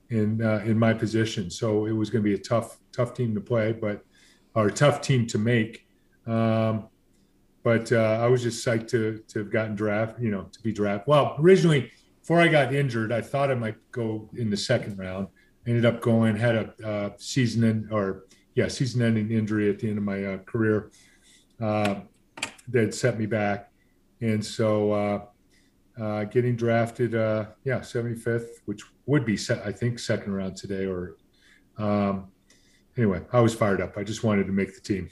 in, 0.08 0.40
uh, 0.40 0.62
in 0.64 0.78
my 0.78 0.94
position, 0.94 1.50
so 1.50 1.86
it 1.86 1.90
was 1.90 2.10
going 2.10 2.22
to 2.22 2.28
be 2.28 2.34
a 2.34 2.42
tough 2.42 2.78
tough 2.92 3.12
team 3.12 3.34
to 3.34 3.40
play, 3.40 3.72
but 3.72 4.04
or 4.54 4.68
a 4.68 4.72
tough 4.72 5.00
team 5.00 5.26
to 5.26 5.38
make. 5.38 5.84
Um, 6.26 6.88
but 7.66 7.90
uh, 7.90 8.20
I 8.22 8.28
was 8.28 8.44
just 8.44 8.64
psyched 8.64 8.86
to 8.90 9.20
to 9.26 9.40
have 9.40 9.50
gotten 9.50 9.74
draft, 9.74 10.20
you 10.20 10.30
know, 10.30 10.42
to 10.52 10.62
be 10.62 10.72
drafted. 10.72 11.08
Well, 11.08 11.34
originally 11.40 11.90
before 12.20 12.40
I 12.40 12.46
got 12.46 12.72
injured, 12.72 13.10
I 13.10 13.20
thought 13.20 13.50
I 13.50 13.56
might 13.56 13.74
go 13.90 14.30
in 14.36 14.50
the 14.50 14.56
second 14.56 14.96
round. 14.96 15.26
Ended 15.66 15.84
up 15.84 16.00
going, 16.00 16.36
had 16.36 16.54
a 16.54 16.88
uh, 16.88 17.10
season 17.16 17.64
end, 17.64 17.88
or 17.90 18.26
yeah, 18.54 18.68
season-ending 18.68 19.32
injury 19.32 19.68
at 19.68 19.80
the 19.80 19.88
end 19.88 19.98
of 19.98 20.04
my 20.04 20.24
uh, 20.24 20.38
career 20.38 20.92
uh, 21.60 21.96
that 22.68 22.94
set 22.94 23.18
me 23.18 23.26
back 23.26 23.72
and 24.20 24.44
so 24.44 24.92
uh, 24.92 25.24
uh, 26.00 26.22
getting 26.22 26.54
drafted, 26.54 27.14
yeah, 27.14 27.80
75th, 27.80 28.46
which 28.66 28.82
would 29.06 29.24
be, 29.24 29.36
I 29.64 29.72
think, 29.72 29.98
second 29.98 30.32
round 30.32 30.54
today. 30.56 30.86
Or 30.86 31.16
um, 31.78 32.28
anyway, 32.96 33.22
I 33.32 33.40
was 33.40 33.56
fired 33.56 33.80
up. 33.80 33.98
I 33.98 34.04
just 34.04 34.22
wanted 34.22 34.46
to 34.46 34.52
make 34.52 34.72
the 34.72 34.80
team. 34.80 35.10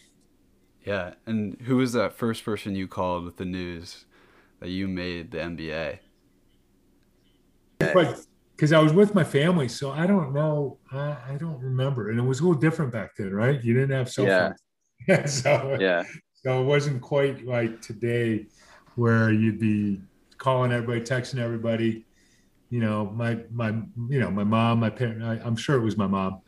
Yeah, 0.85 1.15
and 1.27 1.61
who 1.63 1.77
was 1.77 1.93
that 1.95 2.13
first 2.13 2.45
person 2.45 2.77
you 2.77 2.87
called 2.87 3.25
with 3.25 3.39
the 3.39 3.47
news 3.47 4.05
that 4.61 4.69
you 4.69 4.87
made 4.87 5.31
the 5.31 5.39
NBA? 5.39 5.99
Because 7.79 8.73
I 8.73 8.79
was 8.79 8.93
with 8.93 9.15
my 9.15 9.25
family, 9.25 9.69
so 9.69 9.91
I 9.91 10.07
don't 10.07 10.35
know. 10.35 10.79
I, 10.93 11.17
I, 11.31 11.37
don't 11.39 11.59
remember, 11.61 12.11
and 12.11 12.19
it 12.19 12.23
was 12.23 12.41
a 12.41 12.43
little 12.43 12.61
different 12.61 12.93
back 12.93 13.17
then, 13.17 13.33
right? 13.33 13.63
You 13.65 13.73
didn't 13.73 13.97
have 13.97 14.11
cell 14.11 14.27
yeah. 14.27 14.53
phones, 15.09 15.33
so 15.43 15.77
yeah, 15.81 16.05
so 16.35 16.61
it 16.61 16.65
wasn't 16.65 17.01
quite 17.01 17.47
like 17.47 17.81
today 17.81 18.47
where 18.97 19.33
you'd 19.33 19.59
be 19.59 20.01
calling 20.37 20.71
everybody, 20.71 21.01
texting 21.01 21.39
everybody. 21.39 22.05
You 22.69 22.81
know, 22.81 23.07
my 23.07 23.39
my 23.51 23.71
you 24.09 24.21
know 24.21 24.31
my 24.31 24.45
mom, 24.45 24.81
my 24.81 24.91
parent. 24.91 25.23
I, 25.23 25.41
I'm 25.45 25.57
sure 25.57 25.77
it 25.77 25.83
was 25.83 25.97
my 25.97 26.07
mom. 26.07 26.43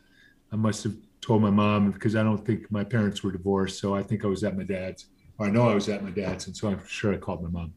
I 0.51 0.55
must 0.55 0.83
have 0.83 0.95
told 1.21 1.41
my 1.41 1.49
mom 1.49 1.91
because 1.91 2.15
I 2.15 2.23
don't 2.23 2.45
think 2.45 2.71
my 2.71 2.83
parents 2.83 3.23
were 3.23 3.31
divorced, 3.31 3.79
so 3.79 3.95
I 3.95 4.03
think 4.03 4.23
I 4.23 4.27
was 4.27 4.43
at 4.43 4.57
my 4.57 4.63
dad's. 4.63 5.07
I 5.39 5.49
know 5.49 5.69
I 5.69 5.75
was 5.75 5.87
at 5.89 6.03
my 6.03 6.09
dad's, 6.09 6.47
and 6.47 6.55
so 6.55 6.69
I'm 6.69 6.85
sure 6.87 7.13
I 7.13 7.17
called 7.17 7.43
my 7.43 7.49
mom. 7.49 7.73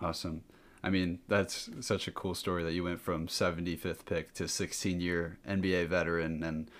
Awesome. 0.00 0.42
I 0.82 0.90
mean, 0.90 1.18
that's 1.26 1.68
such 1.80 2.06
a 2.06 2.12
cool 2.12 2.34
story 2.34 2.62
that 2.62 2.72
you 2.72 2.84
went 2.84 3.00
from 3.00 3.26
75th 3.26 4.04
pick 4.04 4.32
to 4.34 4.46
16 4.46 5.00
year 5.00 5.38
NBA 5.48 5.88
veteran 5.88 6.42
and 6.42 6.70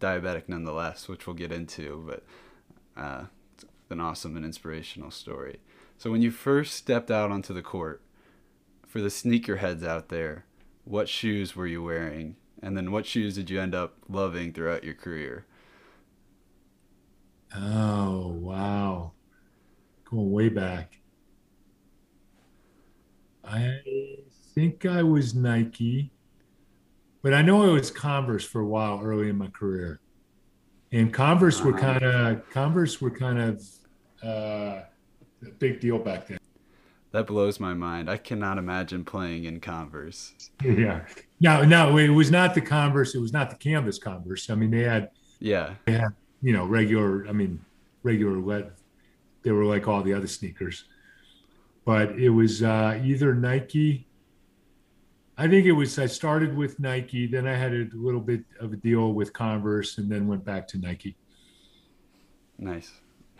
diabetic 0.00 0.44
nonetheless, 0.48 1.08
which 1.08 1.26
we'll 1.26 1.34
get 1.34 1.52
into. 1.52 2.04
But 2.06 2.24
uh, 3.00 3.24
an 3.90 4.00
awesome 4.00 4.36
and 4.36 4.44
inspirational 4.44 5.10
story. 5.10 5.60
So 5.98 6.10
when 6.10 6.22
you 6.22 6.30
first 6.30 6.74
stepped 6.74 7.10
out 7.10 7.30
onto 7.30 7.54
the 7.54 7.62
court, 7.62 8.02
for 8.86 9.00
the 9.00 9.08
sneakerheads 9.08 9.86
out 9.86 10.08
there, 10.08 10.44
what 10.84 11.08
shoes 11.08 11.56
were 11.56 11.66
you 11.66 11.82
wearing? 11.82 12.36
And 12.62 12.76
then 12.76 12.90
what 12.90 13.06
shoes 13.06 13.34
did 13.34 13.50
you 13.50 13.60
end 13.60 13.74
up 13.74 13.96
loving 14.08 14.52
throughout 14.52 14.84
your 14.84 14.94
career? 14.94 15.44
Oh, 17.54 18.28
wow. 18.28 19.12
Going 20.04 20.32
way 20.32 20.48
back. 20.48 20.98
I 23.44 23.80
think 24.54 24.86
I 24.86 25.02
was 25.02 25.34
Nike, 25.34 26.10
but 27.22 27.32
I 27.32 27.42
know 27.42 27.68
it 27.68 27.72
was 27.72 27.90
Converse 27.90 28.44
for 28.44 28.60
a 28.60 28.66
while 28.66 29.00
early 29.02 29.28
in 29.28 29.36
my 29.36 29.48
career 29.48 30.00
and 30.92 31.12
Converse 31.12 31.60
were 31.62 31.72
kind 31.72 32.02
of 32.02 32.48
Converse 32.50 33.00
were 33.00 33.10
kind 33.10 33.38
of 33.38 33.62
uh, 34.22 34.82
a 35.44 35.50
big 35.58 35.80
deal 35.80 35.98
back 35.98 36.28
then. 36.28 36.38
That 37.12 37.26
blows 37.26 37.60
my 37.60 37.74
mind. 37.74 38.10
I 38.10 38.16
cannot 38.16 38.58
imagine 38.58 39.04
playing 39.04 39.44
in 39.44 39.60
Converse. 39.60 40.34
Yeah. 40.64 41.04
No, 41.40 41.64
no, 41.64 41.98
it 41.98 42.08
was 42.08 42.30
not 42.30 42.54
the 42.54 42.60
Converse. 42.60 43.14
It 43.14 43.20
was 43.20 43.32
not 43.32 43.50
the 43.50 43.56
canvas 43.56 43.98
Converse. 43.98 44.48
I 44.48 44.54
mean, 44.54 44.70
they 44.70 44.82
had 44.82 45.10
yeah, 45.38 45.74
they 45.84 45.92
had 45.92 46.14
you 46.42 46.52
know 46.52 46.64
regular. 46.64 47.26
I 47.28 47.32
mean, 47.32 47.64
regular 48.02 48.40
wet. 48.40 48.70
They 49.42 49.52
were 49.52 49.64
like 49.64 49.86
all 49.86 50.02
the 50.02 50.14
other 50.14 50.26
sneakers, 50.26 50.84
but 51.84 52.18
it 52.18 52.30
was 52.30 52.62
uh, 52.62 53.00
either 53.04 53.34
Nike 53.34 54.06
I 55.38 55.48
think 55.48 55.66
it 55.66 55.72
was 55.72 55.98
I 55.98 56.06
started 56.06 56.56
with 56.56 56.80
Nike, 56.80 57.26
then 57.26 57.46
I 57.46 57.54
had 57.54 57.72
a 57.74 57.88
little 57.92 58.20
bit 58.20 58.42
of 58.58 58.72
a 58.72 58.76
deal 58.76 59.12
with 59.12 59.32
Converse, 59.32 59.98
and 59.98 60.10
then 60.10 60.26
went 60.26 60.44
back 60.44 60.66
to 60.68 60.78
Nike. 60.78 61.16
Nice, 62.58 62.90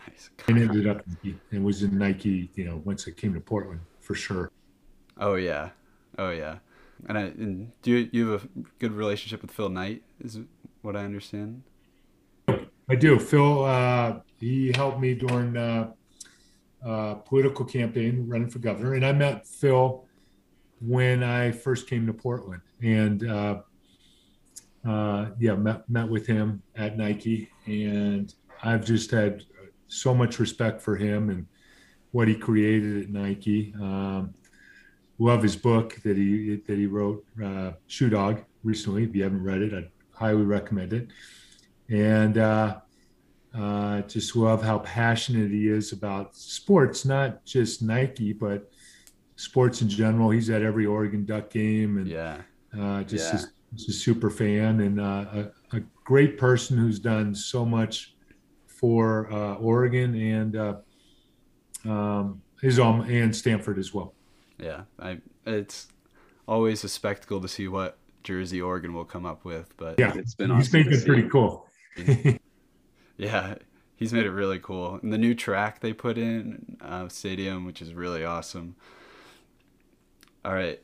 nice. 0.07 0.29
And 0.47 0.59
ended 0.59 0.87
up 0.87 1.03
and 1.51 1.65
was 1.65 1.81
in 1.81 1.97
Nike. 1.97 2.51
You 2.53 2.65
know, 2.65 2.81
once 2.85 3.07
I 3.07 3.11
came 3.11 3.33
to 3.33 3.39
Portland 3.39 3.79
for 3.99 4.13
sure. 4.13 4.51
Oh 5.19 5.35
yeah, 5.35 5.69
Oh 6.19 6.29
yeah, 6.29 6.59
and 7.07 7.17
I 7.17 7.21
and 7.21 7.71
do 7.81 7.91
you, 7.91 8.09
you 8.11 8.29
have 8.29 8.45
a 8.45 8.47
good 8.79 8.91
relationship 8.91 9.41
with 9.41 9.51
Phil 9.51 9.69
Knight? 9.69 10.03
Is 10.23 10.39
what 10.81 10.95
I 10.95 11.03
understand. 11.03 11.63
I 12.89 12.95
do. 12.95 13.19
Phil, 13.19 13.65
uh, 13.65 14.19
he 14.39 14.71
helped 14.73 14.99
me 14.99 15.13
during 15.13 15.57
uh, 15.57 15.91
uh, 16.85 17.15
political 17.15 17.65
campaign 17.65 18.25
running 18.27 18.49
for 18.49 18.59
governor, 18.59 18.93
and 18.93 19.05
I 19.05 19.11
met 19.11 19.45
Phil 19.45 20.05
when 20.79 21.23
I 21.23 21.51
first 21.51 21.87
came 21.87 22.05
to 22.07 22.13
Portland, 22.13 22.61
and 22.81 23.27
uh, 23.27 23.61
uh, 24.87 25.27
yeah, 25.39 25.55
met 25.55 25.89
met 25.89 26.07
with 26.07 26.25
him 26.25 26.61
at 26.75 26.97
Nike, 26.97 27.49
and 27.65 28.33
I've 28.63 28.85
just 28.85 29.11
had 29.11 29.43
so 29.87 30.13
much 30.13 30.39
respect 30.39 30.81
for 30.81 30.95
him 30.95 31.29
and 31.29 31.45
what 32.11 32.27
he 32.27 32.35
created 32.35 33.03
at 33.03 33.09
Nike. 33.09 33.73
Um, 33.81 34.33
love 35.19 35.41
his 35.43 35.55
book 35.55 35.95
that 36.03 36.17
he 36.17 36.61
that 36.67 36.77
he 36.77 36.85
wrote, 36.85 37.25
uh, 37.43 37.71
Shoe 37.87 38.09
Dog, 38.09 38.43
recently. 38.63 39.03
If 39.03 39.15
you 39.15 39.23
haven't 39.23 39.43
read 39.43 39.61
it, 39.61 39.73
I'd 39.73 39.89
highly 40.13 40.43
recommend 40.43 40.93
it. 40.93 41.07
And 41.89 42.37
uh, 42.37 42.77
uh, 43.57 44.01
just 44.01 44.35
love 44.35 44.61
how 44.61 44.79
passionate 44.79 45.51
he 45.51 45.67
is 45.67 45.91
about 45.91 46.35
sports, 46.35 47.05
not 47.05 47.45
just 47.45 47.81
Nike, 47.81 48.33
but 48.33 48.69
sports 49.35 49.81
in 49.81 49.89
general. 49.89 50.29
He's 50.29 50.49
at 50.49 50.61
every 50.61 50.85
Oregon 50.85 51.25
Duck 51.25 51.49
game, 51.49 51.97
and 51.97 52.07
yeah, 52.07 52.41
uh, 52.77 53.03
just 53.03 53.33
yeah. 53.33 53.39
Is, 53.39 53.47
a 53.89 53.91
super 53.91 54.29
fan 54.29 54.79
and 54.79 54.99
uh, 54.99 55.25
a, 55.33 55.77
a, 55.77 55.81
great 56.05 56.37
person 56.37 56.77
who's 56.77 56.99
done 56.99 57.35
so 57.35 57.65
much 57.65 58.15
for 58.65 59.29
uh, 59.29 59.55
Oregon 59.55 60.15
and 60.15 60.55
uh, 60.55 60.75
um, 61.83 62.41
his 62.61 62.79
own 62.79 63.09
and 63.11 63.35
Stanford 63.35 63.77
as 63.77 63.93
well. 63.93 64.13
Yeah, 64.59 64.83
I 64.99 65.19
it's 65.45 65.87
always 66.47 66.83
a 66.83 66.89
spectacle 66.89 67.41
to 67.41 67.47
see 67.47 67.67
what 67.67 67.97
Jersey 68.23 68.61
Oregon 68.61 68.93
will 68.93 69.05
come 69.05 69.25
up 69.25 69.45
with, 69.45 69.75
but 69.77 69.99
yeah, 69.99 70.13
it's 70.15 70.35
been 70.35 70.55
he's 70.55 70.67
awesome 70.67 70.83
made 70.83 70.93
it 70.93 71.05
pretty 71.05 71.29
cool. 71.29 71.67
yeah, 73.17 73.55
he's 73.95 74.13
made 74.13 74.25
it 74.25 74.31
really 74.31 74.59
cool. 74.59 74.99
And 75.01 75.13
the 75.13 75.17
new 75.17 75.35
track 75.35 75.79
they 75.79 75.93
put 75.93 76.17
in 76.17 76.77
uh, 76.81 77.07
stadium, 77.09 77.65
which 77.65 77.81
is 77.81 77.93
really 77.93 78.25
awesome. 78.25 78.75
All 80.43 80.53
right, 80.53 80.81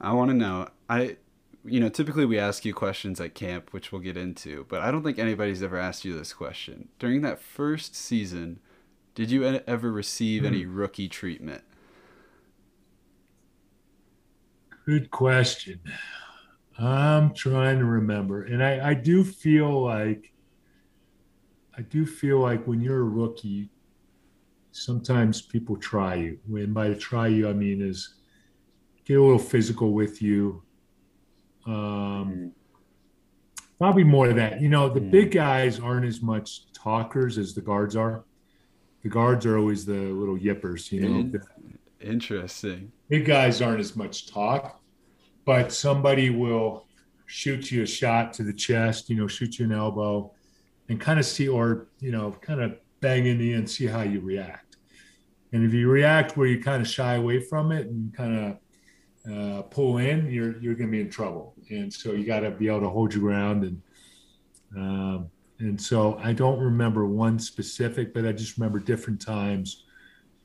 I 0.00 0.12
want 0.12 0.30
to 0.30 0.36
know. 0.36 0.68
I, 0.88 1.16
you 1.64 1.80
know, 1.80 1.88
typically 1.88 2.24
we 2.24 2.38
ask 2.38 2.64
you 2.64 2.72
questions 2.72 3.20
at 3.20 3.34
camp, 3.34 3.72
which 3.72 3.90
we'll 3.90 4.00
get 4.00 4.16
into, 4.16 4.66
but 4.68 4.80
I 4.80 4.90
don't 4.90 5.02
think 5.02 5.18
anybody's 5.18 5.62
ever 5.62 5.78
asked 5.78 6.04
you 6.04 6.16
this 6.16 6.32
question. 6.32 6.88
During 6.98 7.22
that 7.22 7.40
first 7.40 7.94
season, 7.94 8.60
did 9.14 9.30
you 9.30 9.44
ever 9.44 9.90
receive 9.90 10.44
any 10.44 10.62
hmm. 10.62 10.74
rookie 10.74 11.08
treatment? 11.08 11.64
Good 14.88 15.10
question. 15.10 15.80
I'm 16.78 17.34
trying 17.34 17.78
to 17.78 17.84
remember, 17.84 18.44
and 18.44 18.64
I, 18.64 18.88
I 18.88 18.94
do 18.94 19.22
feel 19.22 19.84
like 19.84 20.32
I 21.76 21.82
do 21.82 22.06
feel 22.06 22.38
like 22.38 22.66
when 22.66 22.80
you're 22.80 23.00
a 23.00 23.02
rookie, 23.02 23.68
sometimes 24.72 25.42
people 25.42 25.76
try 25.76 26.14
you. 26.14 26.38
When 26.46 26.72
by 26.72 26.94
try 26.94 27.26
you, 27.26 27.50
I 27.50 27.52
mean 27.52 27.82
is 27.82 28.14
get 29.04 29.18
a 29.18 29.22
little 29.22 29.38
physical 29.38 29.92
with 29.92 30.22
you. 30.22 30.62
Um, 31.66 32.52
probably 33.76 34.04
more 34.04 34.30
of 34.30 34.36
that. 34.36 34.62
You 34.62 34.70
know, 34.70 34.88
the 34.88 35.00
mm. 35.00 35.10
big 35.10 35.32
guys 35.32 35.78
aren't 35.78 36.06
as 36.06 36.22
much 36.22 36.72
talkers 36.72 37.36
as 37.36 37.54
the 37.54 37.60
guards 37.60 37.94
are. 37.94 38.24
The 39.02 39.10
guards 39.10 39.44
are 39.44 39.58
always 39.58 39.84
the 39.84 39.92
little 39.92 40.38
yippers, 40.38 40.90
you 40.90 41.06
know. 41.06 41.40
Interesting. 42.00 42.92
Big 43.08 43.24
guys 43.24 43.60
aren't 43.60 43.80
as 43.80 43.96
much 43.96 44.30
talk, 44.30 44.80
but 45.44 45.72
somebody 45.72 46.30
will 46.30 46.86
shoot 47.26 47.70
you 47.70 47.82
a 47.82 47.86
shot 47.86 48.32
to 48.34 48.42
the 48.42 48.52
chest, 48.52 49.10
you 49.10 49.16
know, 49.16 49.26
shoot 49.26 49.58
you 49.58 49.64
an 49.64 49.72
elbow, 49.72 50.32
and 50.88 51.00
kind 51.00 51.18
of 51.18 51.26
see, 51.26 51.48
or 51.48 51.88
you 52.00 52.12
know, 52.12 52.32
kind 52.40 52.60
of 52.60 52.76
bang 53.00 53.26
in 53.26 53.38
the 53.38 53.52
and 53.54 53.68
see 53.68 53.86
how 53.86 54.02
you 54.02 54.20
react. 54.20 54.76
And 55.52 55.64
if 55.64 55.72
you 55.72 55.88
react 55.88 56.36
where 56.36 56.46
you 56.46 56.62
kind 56.62 56.82
of 56.82 56.88
shy 56.88 57.14
away 57.14 57.40
from 57.40 57.72
it 57.72 57.86
and 57.86 58.14
kind 58.14 58.38
of 59.26 59.32
uh, 59.32 59.62
pull 59.62 59.98
in, 59.98 60.30
you're 60.30 60.58
you're 60.60 60.74
going 60.74 60.90
to 60.90 60.92
be 60.92 61.00
in 61.00 61.10
trouble. 61.10 61.54
And 61.70 61.92
so 61.92 62.12
you 62.12 62.24
got 62.24 62.40
to 62.40 62.50
be 62.50 62.68
able 62.68 62.80
to 62.80 62.88
hold 62.88 63.12
your 63.12 63.22
ground. 63.22 63.64
And 63.64 63.82
um, 64.76 65.30
and 65.58 65.80
so 65.80 66.18
I 66.22 66.32
don't 66.32 66.60
remember 66.60 67.06
one 67.06 67.38
specific, 67.38 68.14
but 68.14 68.24
I 68.24 68.32
just 68.32 68.56
remember 68.56 68.78
different 68.78 69.20
times 69.20 69.84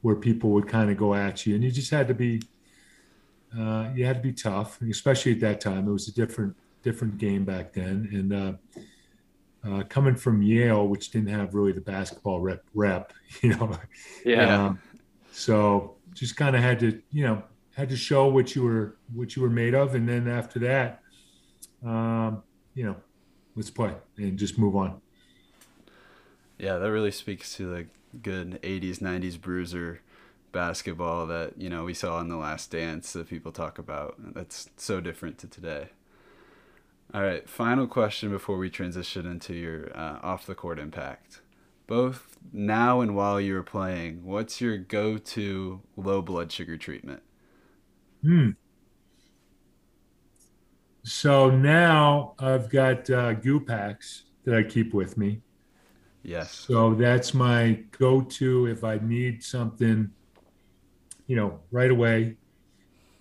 where 0.04 0.16
people 0.16 0.52
would 0.52 0.68
kind 0.68 0.92
of 0.92 0.98
go 0.98 1.16
at 1.16 1.46
you, 1.48 1.56
and 1.56 1.64
you 1.64 1.72
just 1.72 1.90
had 1.90 2.08
to 2.10 2.14
be 2.14 2.42
uh, 3.58 3.90
you 3.96 4.06
had 4.06 4.18
to 4.18 4.22
be 4.22 4.34
tough, 4.34 4.82
especially 4.82 5.32
at 5.32 5.40
that 5.40 5.62
time. 5.62 5.88
It 5.88 5.92
was 5.92 6.08
a 6.08 6.14
different 6.14 6.56
different 6.84 7.18
game 7.18 7.46
back 7.46 7.74
then, 7.74 8.10
and 8.12 8.34
uh, 8.34 8.54
uh, 9.66 9.84
coming 9.84 10.16
from 10.16 10.42
Yale, 10.42 10.88
which 10.88 11.12
didn't 11.12 11.30
have 11.30 11.56
really 11.56 11.72
the 11.72 11.82
basketball 11.82 12.42
rep, 12.42 12.64
rep 12.74 13.14
you 13.42 13.56
know. 13.56 13.78
Yeah. 14.26 14.66
Um, 14.66 14.80
so 15.32 15.96
just 16.14 16.36
kind 16.36 16.56
of 16.56 16.62
had 16.62 16.80
to, 16.82 17.02
you 17.12 17.24
know, 17.24 17.42
had 17.74 17.90
to 17.90 17.96
show 17.96 18.28
what 18.28 18.56
you 18.56 18.64
were 18.64 18.98
what 19.14 19.36
you 19.36 19.42
were 19.42 19.50
made 19.50 19.74
of, 19.74 19.96
and 19.96 20.08
then 20.08 20.28
after 20.28 20.60
that, 20.60 21.02
um, 21.86 22.44
you 22.76 22.84
know, 22.84 22.98
let's 23.56 23.72
play 23.72 23.94
and 24.18 24.38
just 24.38 24.60
move 24.60 24.76
on. 24.76 25.00
Yeah, 26.58 26.78
that 26.78 26.92
really 26.92 27.12
speaks 27.12 27.56
to 27.56 27.68
the 27.68 27.86
good 28.22 28.62
'80s 28.62 29.00
'90s 29.00 29.40
bruiser 29.40 30.02
basketball 30.52 31.26
that 31.28 31.54
you 31.58 31.70
know 31.70 31.84
we 31.84 31.94
saw 31.94 32.20
in 32.20 32.30
the 32.30 32.38
Last 32.38 32.72
Dance 32.72 33.14
that 33.14 33.30
people 33.30 33.52
talk 33.52 33.78
about. 33.78 34.16
That's 34.34 34.70
so 34.78 35.02
different 35.02 35.38
to 35.40 35.48
today. 35.48 35.90
All 37.14 37.22
right, 37.22 37.48
final 37.48 37.86
question 37.86 38.32
before 38.32 38.58
we 38.58 38.70
transition 38.70 39.26
into 39.26 39.54
your 39.54 39.96
uh, 39.96 40.20
off 40.24 40.46
the 40.46 40.56
court 40.56 40.80
impact. 40.80 41.42
Both 41.86 42.38
now 42.52 43.02
and 43.02 43.16
while 43.16 43.42
you 43.42 43.56
were 43.56 43.64
playing, 43.64 44.24
what's 44.24 44.62
your 44.62 44.78
go 44.78 45.18
to 45.18 45.82
low 45.98 46.22
blood 46.22 46.52
sugar 46.52 46.78
treatment? 46.78 47.22
Hmm. 48.22 48.52
So 51.04 51.50
now 51.50 52.34
I've 52.40 52.70
got 52.70 53.10
uh, 53.10 53.34
goo 53.34 53.60
packs 53.60 54.24
that 54.46 54.56
I 54.56 54.64
keep 54.64 54.94
with 54.94 55.18
me. 55.18 55.42
Yes. 56.24 56.52
So 56.52 56.94
that's 56.94 57.34
my 57.34 57.84
go 57.92 58.22
to 58.22 58.68
if 58.68 58.84
I 58.84 58.98
need 58.98 59.44
something, 59.44 60.10
you 61.28 61.36
know, 61.36 61.60
right 61.72 61.92
away 61.92 62.38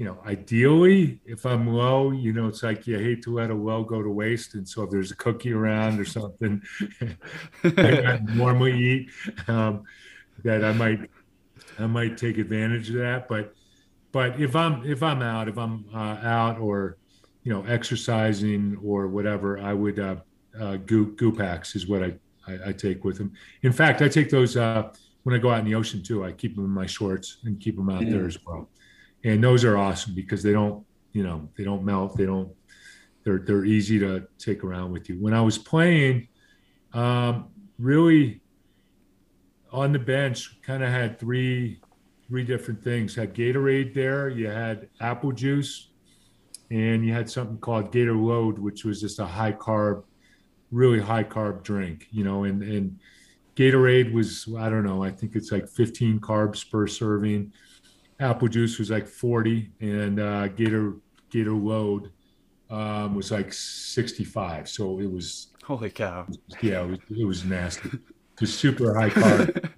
you 0.02 0.08
know, 0.08 0.18
ideally, 0.26 1.20
if 1.24 1.46
I'm 1.46 1.68
low, 1.68 2.10
you 2.10 2.32
know, 2.32 2.48
it's 2.48 2.64
like 2.64 2.88
you 2.88 2.98
hate 2.98 3.22
to 3.22 3.32
let 3.32 3.50
a 3.50 3.54
well 3.54 3.84
go 3.84 4.02
to 4.02 4.10
waste. 4.10 4.54
And 4.54 4.68
so 4.68 4.82
if 4.82 4.90
there's 4.90 5.12
a 5.12 5.14
cookie 5.14 5.52
around 5.52 6.00
or 6.00 6.04
something 6.04 6.60
I 7.64 8.18
normally 8.34 8.76
eat, 8.76 9.10
um, 9.46 9.84
that 10.42 10.64
I 10.64 10.72
might, 10.72 11.08
I 11.78 11.86
might 11.86 12.18
take 12.18 12.38
advantage 12.38 12.88
of 12.88 12.96
that. 12.96 13.28
But, 13.28 13.54
but 14.10 14.40
if 14.40 14.56
I'm, 14.56 14.84
if 14.84 15.04
I'm 15.04 15.22
out, 15.22 15.46
if 15.46 15.56
I'm 15.56 15.84
uh, 15.94 16.18
out 16.24 16.58
or, 16.58 16.96
you 17.44 17.52
know, 17.52 17.62
exercising 17.66 18.78
or 18.82 19.06
whatever, 19.06 19.60
I 19.60 19.72
would, 19.72 20.00
uh, 20.00 20.16
uh, 20.58 20.78
goo, 20.78 21.14
goo 21.14 21.30
packs 21.30 21.76
is 21.76 21.86
what 21.86 22.02
I, 22.02 22.14
I, 22.46 22.58
I 22.68 22.72
take 22.72 23.04
with 23.04 23.18
them. 23.18 23.32
In 23.62 23.72
fact, 23.72 24.02
I 24.02 24.08
take 24.08 24.30
those, 24.30 24.56
uh, 24.56 24.92
when 25.22 25.34
I 25.34 25.38
go 25.38 25.50
out 25.50 25.60
in 25.60 25.64
the 25.64 25.74
ocean 25.74 26.02
too, 26.02 26.24
I 26.24 26.32
keep 26.32 26.56
them 26.56 26.64
in 26.64 26.70
my 26.70 26.86
shorts 26.86 27.38
and 27.44 27.60
keep 27.60 27.76
them 27.76 27.88
out 27.88 28.04
there 28.08 28.26
as 28.26 28.38
well. 28.44 28.68
And 29.24 29.42
those 29.42 29.64
are 29.64 29.76
awesome 29.76 30.14
because 30.14 30.42
they 30.42 30.52
don't 30.52 30.84
you 31.12 31.22
know 31.22 31.48
they 31.56 31.64
don't 31.64 31.84
melt. 31.84 32.16
They 32.16 32.26
don't 32.26 32.52
they're 33.24 33.38
they're 33.38 33.64
easy 33.64 33.98
to 34.00 34.26
take 34.38 34.64
around 34.64 34.92
with 34.92 35.08
you. 35.08 35.16
When 35.16 35.34
i 35.34 35.40
was 35.40 35.58
playing 35.58 36.28
um, 36.92 37.48
really 37.78 38.40
on 39.70 39.92
the 39.92 39.98
bench 39.98 40.60
kind 40.62 40.82
of 40.82 40.90
had 40.90 41.18
three 41.18 41.80
three 42.26 42.44
different 42.44 42.82
things. 42.82 43.14
Had 43.14 43.34
gatorade 43.34 43.94
there 43.94 44.28
you 44.28 44.48
had 44.48 44.88
apple 45.00 45.32
juice 45.32 45.90
and 46.70 47.04
you 47.04 47.12
had 47.12 47.28
something 47.28 47.58
called 47.58 47.92
GatorLode 47.92 48.58
which 48.58 48.84
was 48.84 49.00
just 49.00 49.18
a 49.18 49.26
high 49.26 49.52
carb 49.52 50.04
really 50.72 51.00
high 51.00 51.24
carb 51.24 51.62
drink 51.62 52.08
you 52.10 52.24
know 52.24 52.44
and 52.44 52.62
and 52.62 52.98
gatorade 53.54 54.12
was 54.12 54.48
i 54.58 54.68
don't 54.68 54.84
know 54.84 55.04
i 55.04 55.10
think 55.10 55.36
it's 55.36 55.52
like 55.52 55.68
15 55.68 56.18
carbs 56.18 56.68
per 56.68 56.86
serving 56.86 57.52
apple 58.22 58.48
juice 58.48 58.78
was 58.78 58.90
like 58.90 59.06
40 59.06 59.70
and 59.80 60.20
uh, 60.20 60.48
Gator 60.48 60.94
GatorLode 61.30 62.10
um, 62.70 63.14
was 63.14 63.30
like 63.30 63.52
65. 63.52 64.68
So 64.68 65.00
it 65.00 65.10
was 65.10 65.48
holy 65.64 65.90
cow. 65.90 66.26
Yeah, 66.60 66.82
it 66.82 66.90
was, 66.90 66.98
it 67.10 67.24
was 67.24 67.44
nasty. 67.44 67.90
Just 68.38 68.58
super 68.58 68.94
high 68.94 69.10
carb. 69.10 69.70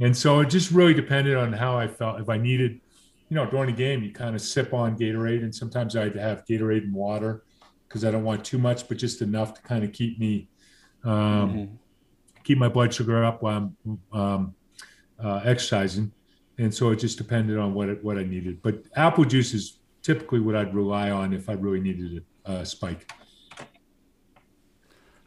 and 0.00 0.16
so 0.16 0.40
it 0.40 0.50
just 0.50 0.70
really 0.72 0.94
depended 0.94 1.36
on 1.36 1.52
how 1.52 1.78
I 1.78 1.86
felt. 1.86 2.20
If 2.20 2.28
I 2.28 2.38
needed, 2.38 2.80
you 3.28 3.36
know, 3.36 3.48
during 3.48 3.66
the 3.66 3.76
game, 3.76 4.02
you 4.02 4.12
kind 4.12 4.34
of 4.34 4.40
sip 4.40 4.74
on 4.74 4.98
Gatorade, 4.98 5.42
and 5.42 5.54
sometimes 5.54 5.96
I'd 5.96 6.16
have 6.16 6.44
Gatorade 6.44 6.84
and 6.84 6.94
water 6.94 7.44
because 7.90 8.04
I 8.04 8.10
don't 8.12 8.24
want 8.24 8.44
too 8.44 8.58
much, 8.58 8.88
but 8.88 8.96
just 8.96 9.20
enough 9.20 9.52
to 9.54 9.62
kind 9.62 9.84
of 9.84 9.92
keep 9.92 10.18
me 10.18 10.48
um, 11.04 11.12
mm-hmm. 11.12 11.74
keep 12.44 12.56
my 12.56 12.68
blood 12.68 12.94
sugar 12.94 13.24
up 13.24 13.42
while 13.42 13.74
I'm 13.84 13.98
um, 14.12 14.54
uh, 15.22 15.40
exercising 15.44 16.12
and 16.60 16.74
so 16.74 16.90
it 16.90 16.96
just 16.96 17.16
depended 17.16 17.56
on 17.56 17.72
what 17.72 17.88
it, 17.88 18.04
what 18.04 18.18
I 18.18 18.22
needed. 18.22 18.60
But 18.60 18.84
apple 18.94 19.24
juice 19.24 19.54
is 19.54 19.78
typically 20.02 20.40
what 20.40 20.54
I'd 20.54 20.74
rely 20.74 21.10
on 21.10 21.32
if 21.32 21.48
I 21.48 21.54
really 21.54 21.80
needed 21.80 22.22
a, 22.44 22.52
a 22.52 22.66
spike. 22.66 23.10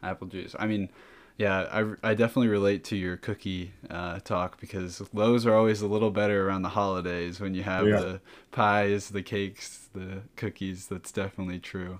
Apple 0.00 0.28
juice. 0.28 0.54
I 0.56 0.68
mean, 0.68 0.88
yeah, 1.36 1.66
I, 1.72 2.10
I 2.10 2.14
definitely 2.14 2.48
relate 2.48 2.84
to 2.84 2.96
your 2.96 3.16
cookie 3.16 3.72
uh, 3.90 4.20
talk 4.20 4.60
because 4.60 5.02
those 5.12 5.46
are 5.46 5.54
always 5.54 5.82
a 5.82 5.88
little 5.88 6.12
better 6.12 6.46
around 6.46 6.62
the 6.62 6.68
holidays 6.68 7.40
when 7.40 7.54
you 7.54 7.64
have 7.64 7.88
yeah. 7.88 7.98
the 7.98 8.20
pies, 8.52 9.08
the 9.08 9.22
cakes, 9.22 9.88
the 9.94 10.22
cookies. 10.36 10.86
That's 10.86 11.10
definitely 11.10 11.58
true. 11.58 11.98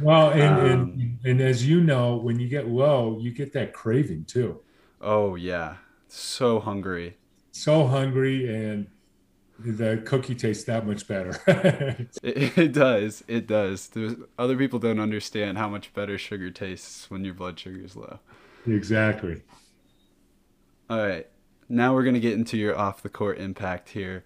Well, 0.00 0.30
and, 0.30 0.54
um, 0.54 0.60
and 0.64 1.18
and 1.24 1.40
as 1.40 1.66
you 1.66 1.80
know, 1.80 2.16
when 2.16 2.40
you 2.40 2.48
get 2.48 2.68
low, 2.68 3.18
you 3.20 3.30
get 3.30 3.52
that 3.52 3.72
craving 3.72 4.24
too. 4.24 4.60
Oh 5.00 5.36
yeah, 5.36 5.76
so 6.08 6.58
hungry. 6.58 7.18
So 7.52 7.86
hungry, 7.86 8.52
and 8.52 8.88
the 9.60 10.02
cookie 10.04 10.34
tastes 10.34 10.64
that 10.64 10.86
much 10.86 11.06
better. 11.06 11.38
it, 12.22 12.58
it, 12.58 12.72
does. 12.72 13.22
It 13.28 13.46
does. 13.46 13.88
There's, 13.88 14.14
other 14.38 14.56
people 14.56 14.78
don't 14.78 14.98
understand 14.98 15.58
how 15.58 15.68
much 15.68 15.94
better 15.94 16.18
sugar 16.18 16.50
tastes 16.50 17.10
when 17.10 17.24
your 17.24 17.34
blood 17.34 17.60
sugar 17.60 17.84
is 17.84 17.94
low. 17.94 18.18
Exactly. 18.66 19.42
All 20.88 20.98
right. 20.98 21.26
Now 21.68 21.94
we're 21.94 22.02
going 22.02 22.14
to 22.14 22.20
get 22.20 22.34
into 22.34 22.56
your 22.56 22.76
off 22.76 23.02
the 23.02 23.08
court 23.08 23.38
impact 23.38 23.90
here. 23.90 24.24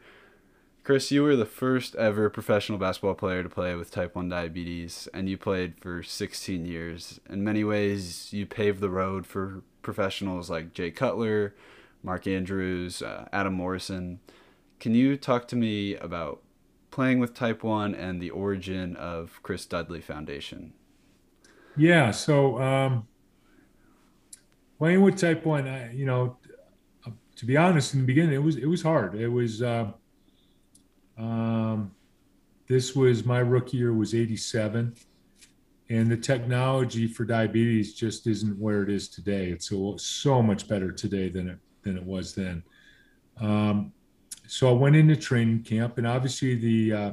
Chris, 0.83 1.11
you 1.11 1.23
were 1.23 1.35
the 1.35 1.45
first 1.45 1.97
ever 1.97 2.31
professional 2.31 2.79
basketball 2.79 3.15
player 3.15 3.43
to 3.43 3.49
play 3.49 3.75
with 3.75 3.91
type 3.91 4.15
1 4.15 4.29
diabetes, 4.29 5.09
and 5.13 5.29
you 5.29 5.37
played 5.37 5.75
for 5.81 6.03
16 6.03 6.65
years. 6.65 7.19
In 7.29 7.43
many 7.43 7.65
ways, 7.65 8.33
you 8.33 8.47
paved 8.47 8.81
the 8.81 8.89
road 8.89 9.27
for 9.27 9.63
professionals 9.83 10.49
like 10.49 10.75
Jay 10.75 10.93
Cutler, 10.93 11.55
Mark 12.05 12.29
Andrews, 12.29 13.03
uh, 13.03 13.29
Adam 13.33 13.55
Morrison. 13.55 14.21
Can 14.79 14.95
you 14.95 15.17
talk 15.17 15.49
to 15.49 15.57
me 15.57 15.97
about 15.97 16.41
playing 16.93 17.19
with 17.19 17.35
type 17.35 17.65
1 17.65 17.95
and 17.95 18.23
the 18.23 18.31
origin 18.31 18.95
of 18.95 19.41
Chris 19.43 19.67
Dudley 19.67 20.01
Foundation? 20.01 20.73
Yeah, 21.77 22.13
so 22.13 22.63
um, 22.63 23.09
playing 24.79 25.03
with 25.03 25.17
type 25.17 25.45
one, 25.45 25.67
I, 25.67 25.93
you 25.93 26.07
know, 26.07 26.37
to 27.37 27.47
be 27.47 27.57
honest, 27.57 27.95
in 27.95 28.01
the 28.01 28.07
beginning, 28.07 28.35
it 28.35 28.43
was 28.43 28.57
it 28.57 28.67
was 28.67 28.83
hard. 28.83 29.15
It 29.15 29.29
was. 29.29 29.63
Uh, 29.63 29.93
um, 31.19 31.93
this 32.69 32.95
was 32.95 33.25
my 33.25 33.39
rookie 33.39 33.79
year 33.79 33.93
was 33.93 34.15
87 34.15 34.95
and 35.89 36.11
the 36.11 36.17
technology 36.17 37.07
for 37.07 37.25
diabetes 37.25 37.95
just 37.95 38.27
isn't 38.27 38.59
where 38.59 38.83
it 38.83 38.91
is 38.91 39.09
today 39.09 39.47
it's 39.51 39.69
so, 39.69 39.97
so 39.97 40.43
much 40.43 40.69
better 40.69 40.91
today 40.93 41.29
than 41.29 41.49
it 41.49 41.59
than 41.83 41.97
it 41.97 42.03
was 42.03 42.35
then 42.35 42.63
um, 43.41 43.93
so 44.47 44.69
i 44.69 44.73
went 44.73 44.97
into 44.97 45.17
training 45.17 45.63
camp 45.63 45.99
and 45.99 46.07
obviously 46.07 46.55
the 46.55 46.93
uh, 46.93 47.13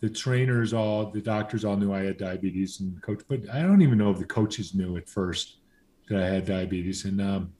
the 0.00 0.08
trainers 0.08 0.72
all 0.72 1.10
the 1.10 1.20
doctors 1.20 1.64
all 1.64 1.76
knew 1.76 1.92
i 1.92 2.02
had 2.02 2.16
diabetes 2.16 2.80
and 2.80 3.00
coach 3.02 3.22
but 3.28 3.40
i 3.52 3.60
don't 3.60 3.82
even 3.82 3.98
know 3.98 4.10
if 4.10 4.18
the 4.18 4.24
coaches 4.24 4.74
knew 4.74 4.96
at 4.96 5.08
first 5.08 5.58
that 6.08 6.22
I 6.22 6.26
had 6.26 6.46
diabetes, 6.46 7.04
and 7.04 7.20
um, 7.20 7.52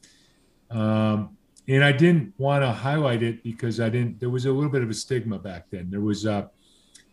um, 0.70 1.36
and 1.68 1.82
I 1.82 1.92
didn't 1.92 2.34
want 2.38 2.62
to 2.62 2.70
highlight 2.70 3.22
it 3.22 3.42
because 3.42 3.80
I 3.80 3.88
didn't. 3.88 4.20
There 4.20 4.30
was 4.30 4.46
a 4.46 4.52
little 4.52 4.70
bit 4.70 4.82
of 4.82 4.90
a 4.90 4.94
stigma 4.94 5.38
back 5.38 5.66
then. 5.70 5.90
There 5.90 6.00
was 6.00 6.26
uh, 6.26 6.46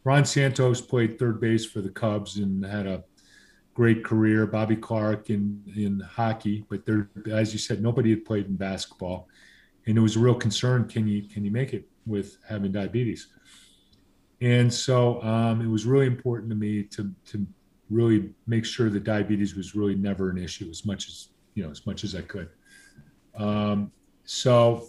Ron 0.03 0.25
Santos 0.25 0.81
played 0.81 1.17
third 1.17 1.39
base 1.39 1.65
for 1.65 1.81
the 1.81 1.89
Cubs 1.89 2.38
and 2.38 2.65
had 2.65 2.88
a 2.88 3.03
great 3.73 4.03
career. 4.03 4.45
Bobby 4.45 4.75
Clarke 4.75 5.29
in 5.29 5.63
in 5.75 6.00
hockey, 6.00 6.65
but 6.69 6.85
there, 6.85 7.09
as 7.31 7.53
you 7.53 7.59
said, 7.59 7.81
nobody 7.81 8.09
had 8.09 8.25
played 8.25 8.47
in 8.47 8.55
basketball, 8.55 9.27
and 9.85 9.97
it 9.97 10.01
was 10.01 10.15
a 10.15 10.19
real 10.19 10.35
concern. 10.35 10.88
Can 10.88 11.07
you 11.07 11.23
can 11.23 11.45
you 11.45 11.51
make 11.51 11.73
it 11.73 11.88
with 12.05 12.38
having 12.47 12.71
diabetes? 12.71 13.27
And 14.41 14.73
so 14.73 15.21
um, 15.21 15.61
it 15.61 15.67
was 15.67 15.85
really 15.85 16.07
important 16.07 16.50
to 16.50 16.55
me 16.55 16.83
to 16.83 17.11
to 17.27 17.48
really 17.92 18.30
make 18.48 18.66
sure 18.66 18.90
that 18.90 19.04
diabetes 19.04 19.56
was 19.56 19.75
really 19.75 19.96
never 19.96 20.30
an 20.30 20.38
issue 20.38 20.68
as 20.70 20.86
much 20.86 21.08
as 21.08 21.27
you 21.54 21.64
know 21.64 21.70
as 21.70 21.86
much 21.86 22.04
as 22.04 22.16
I 22.16 22.22
could. 22.22 22.50
Um, 23.36 23.92
so 24.24 24.88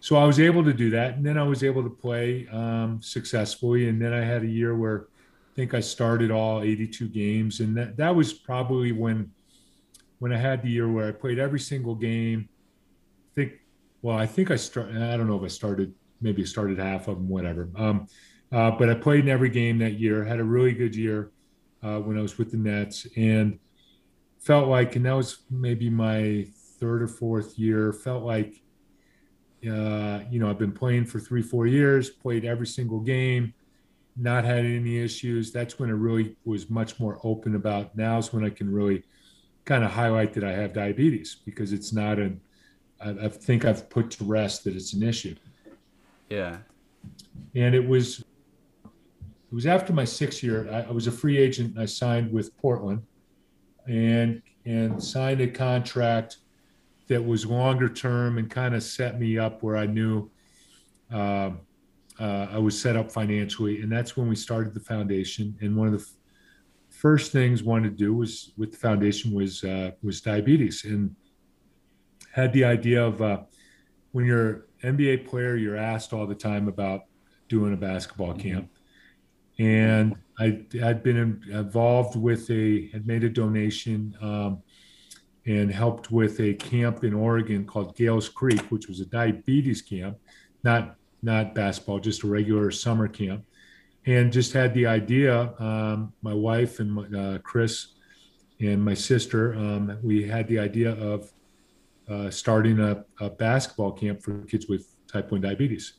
so 0.00 0.16
I 0.16 0.24
was 0.24 0.38
able 0.38 0.62
to 0.64 0.72
do 0.72 0.90
that, 0.90 1.14
and 1.14 1.24
then 1.24 1.38
I 1.38 1.42
was 1.42 1.64
able 1.64 1.82
to 1.82 1.90
play 1.90 2.46
um, 2.52 3.00
successfully, 3.02 3.88
and 3.88 4.00
then 4.00 4.12
I 4.12 4.20
had 4.20 4.42
a 4.42 4.46
year 4.46 4.76
where 4.76 5.06
I 5.52 5.56
think 5.56 5.74
I 5.74 5.80
started 5.80 6.30
all 6.30 6.62
82 6.62 7.08
games, 7.08 7.60
and 7.60 7.76
that 7.76 7.96
that 7.96 8.14
was 8.14 8.32
probably 8.32 8.92
when 8.92 9.30
when 10.18 10.32
I 10.32 10.36
had 10.36 10.62
the 10.62 10.70
year 10.70 10.88
where 10.88 11.08
I 11.08 11.12
played 11.12 11.38
every 11.38 11.60
single 11.60 11.94
game. 11.94 12.48
I 13.32 13.34
think 13.34 13.52
well, 14.02 14.16
I 14.16 14.26
think 14.26 14.50
I 14.50 14.56
started. 14.56 15.02
I 15.02 15.16
don't 15.16 15.26
know 15.26 15.36
if 15.36 15.44
I 15.44 15.48
started. 15.48 15.94
Maybe 16.20 16.44
started 16.46 16.78
half 16.78 17.08
of 17.08 17.16
them, 17.16 17.28
whatever. 17.28 17.68
Um, 17.76 18.06
uh, 18.50 18.70
but 18.70 18.88
I 18.88 18.94
played 18.94 19.20
in 19.20 19.28
every 19.28 19.50
game 19.50 19.78
that 19.78 19.94
year. 19.94 20.24
Had 20.24 20.40
a 20.40 20.44
really 20.44 20.72
good 20.72 20.94
year 20.94 21.30
uh, 21.82 21.98
when 22.00 22.18
I 22.18 22.22
was 22.22 22.38
with 22.38 22.50
the 22.50 22.56
Nets, 22.56 23.06
and 23.16 23.58
felt 24.38 24.68
like, 24.68 24.96
and 24.96 25.04
that 25.06 25.12
was 25.12 25.38
maybe 25.50 25.90
my 25.90 26.46
third 26.78 27.02
or 27.02 27.08
fourth 27.08 27.58
year. 27.58 27.92
Felt 27.92 28.24
like, 28.24 28.62
uh, 29.68 30.20
you 30.30 30.38
know, 30.38 30.48
I've 30.48 30.58
been 30.58 30.72
playing 30.72 31.06
for 31.06 31.18
three, 31.18 31.42
four 31.42 31.66
years, 31.66 32.10
played 32.10 32.44
every 32.44 32.66
single 32.66 33.00
game, 33.00 33.54
not 34.16 34.44
had 34.44 34.64
any 34.64 34.98
issues. 34.98 35.52
That's 35.52 35.78
when 35.78 35.90
I 35.90 35.94
really 35.94 36.36
was 36.44 36.70
much 36.70 36.98
more 37.00 37.18
open 37.22 37.54
about. 37.54 37.96
Now 37.96 38.18
is 38.18 38.32
when 38.32 38.44
I 38.44 38.50
can 38.50 38.72
really 38.72 39.04
kind 39.64 39.84
of 39.84 39.90
highlight 39.90 40.32
that 40.34 40.44
I 40.44 40.52
have 40.52 40.72
diabetes 40.72 41.36
because 41.44 41.72
it's 41.72 41.92
not 41.92 42.18
an. 42.18 42.40
I, 43.00 43.10
I 43.10 43.28
think 43.28 43.64
I've 43.64 43.90
put 43.90 44.10
to 44.12 44.24
rest 44.24 44.64
that 44.64 44.74
it's 44.74 44.94
an 44.94 45.02
issue. 45.02 45.34
Yeah. 46.30 46.58
And 47.54 47.74
it 47.74 47.86
was 47.86 48.24
it 49.50 49.54
was 49.54 49.66
after 49.66 49.92
my 49.92 50.04
sixth 50.04 50.42
year. 50.42 50.68
I, 50.70 50.88
I 50.88 50.90
was 50.90 51.06
a 51.06 51.12
free 51.12 51.38
agent. 51.38 51.74
And 51.74 51.82
I 51.82 51.86
signed 51.86 52.32
with 52.32 52.56
Portland, 52.56 53.02
and 53.86 54.42
and 54.64 55.02
signed 55.02 55.40
a 55.40 55.46
contract 55.46 56.38
that 57.08 57.24
was 57.24 57.46
longer 57.46 57.88
term 57.88 58.38
and 58.38 58.50
kind 58.50 58.74
of 58.74 58.82
set 58.82 59.20
me 59.20 59.38
up 59.38 59.62
where 59.62 59.76
I 59.76 59.86
knew 59.86 60.28
uh, 61.12 61.50
uh, 62.18 62.48
I 62.50 62.58
was 62.58 62.80
set 62.80 62.96
up 62.96 63.12
financially. 63.12 63.80
And 63.82 63.92
that's 63.92 64.16
when 64.16 64.28
we 64.28 64.34
started 64.34 64.74
the 64.74 64.80
foundation. 64.80 65.56
And 65.60 65.76
one 65.76 65.86
of 65.86 65.92
the 65.92 66.00
f- 66.00 66.12
first 66.88 67.30
things 67.30 67.62
I 67.62 67.66
wanted 67.66 67.90
to 67.90 68.04
do 68.04 68.12
was 68.14 68.52
with 68.56 68.72
the 68.72 68.78
foundation 68.78 69.32
was 69.32 69.62
uh, 69.62 69.92
was 70.02 70.20
diabetes, 70.20 70.84
and 70.84 71.14
had 72.32 72.52
the 72.52 72.64
idea 72.64 73.04
of 73.04 73.22
uh, 73.22 73.42
when 74.10 74.24
you're 74.24 74.66
an 74.82 74.96
NBA 74.96 75.26
player, 75.28 75.54
you're 75.54 75.76
asked 75.76 76.12
all 76.12 76.26
the 76.26 76.34
time 76.34 76.66
about 76.66 77.02
doing 77.48 77.72
a 77.72 77.76
basketball 77.76 78.34
camp 78.34 78.68
and 79.58 80.16
I 80.38 80.62
had 80.78 81.02
been 81.02 81.42
involved 81.50 82.16
with 82.16 82.50
a 82.50 82.88
had 82.88 83.06
made 83.06 83.24
a 83.24 83.30
donation 83.30 84.16
um, 84.20 84.62
and 85.46 85.70
helped 85.70 86.10
with 86.10 86.40
a 86.40 86.54
camp 86.54 87.04
in 87.04 87.14
Oregon 87.14 87.64
called 87.64 87.96
Gales 87.96 88.28
Creek, 88.28 88.60
which 88.70 88.88
was 88.88 89.00
a 89.00 89.06
diabetes 89.06 89.80
camp, 89.80 90.18
not 90.62 90.96
not 91.22 91.54
basketball, 91.54 91.98
just 91.98 92.22
a 92.22 92.26
regular 92.26 92.70
summer 92.70 93.08
camp, 93.08 93.44
and 94.04 94.32
just 94.32 94.52
had 94.52 94.74
the 94.74 94.86
idea. 94.86 95.54
Um, 95.58 96.12
my 96.20 96.34
wife 96.34 96.80
and 96.80 96.92
my, 96.92 97.18
uh, 97.18 97.38
Chris 97.38 97.94
and 98.60 98.84
my 98.84 98.94
sister, 98.94 99.54
um, 99.54 99.98
we 100.02 100.26
had 100.26 100.46
the 100.48 100.58
idea 100.58 100.92
of 100.92 101.32
uh, 102.08 102.30
starting 102.30 102.78
a, 102.78 103.04
a 103.20 103.30
basketball 103.30 103.92
camp 103.92 104.22
for 104.22 104.38
kids 104.44 104.66
with 104.68 104.86
type 105.08 105.32
one 105.32 105.40
diabetes 105.40 105.94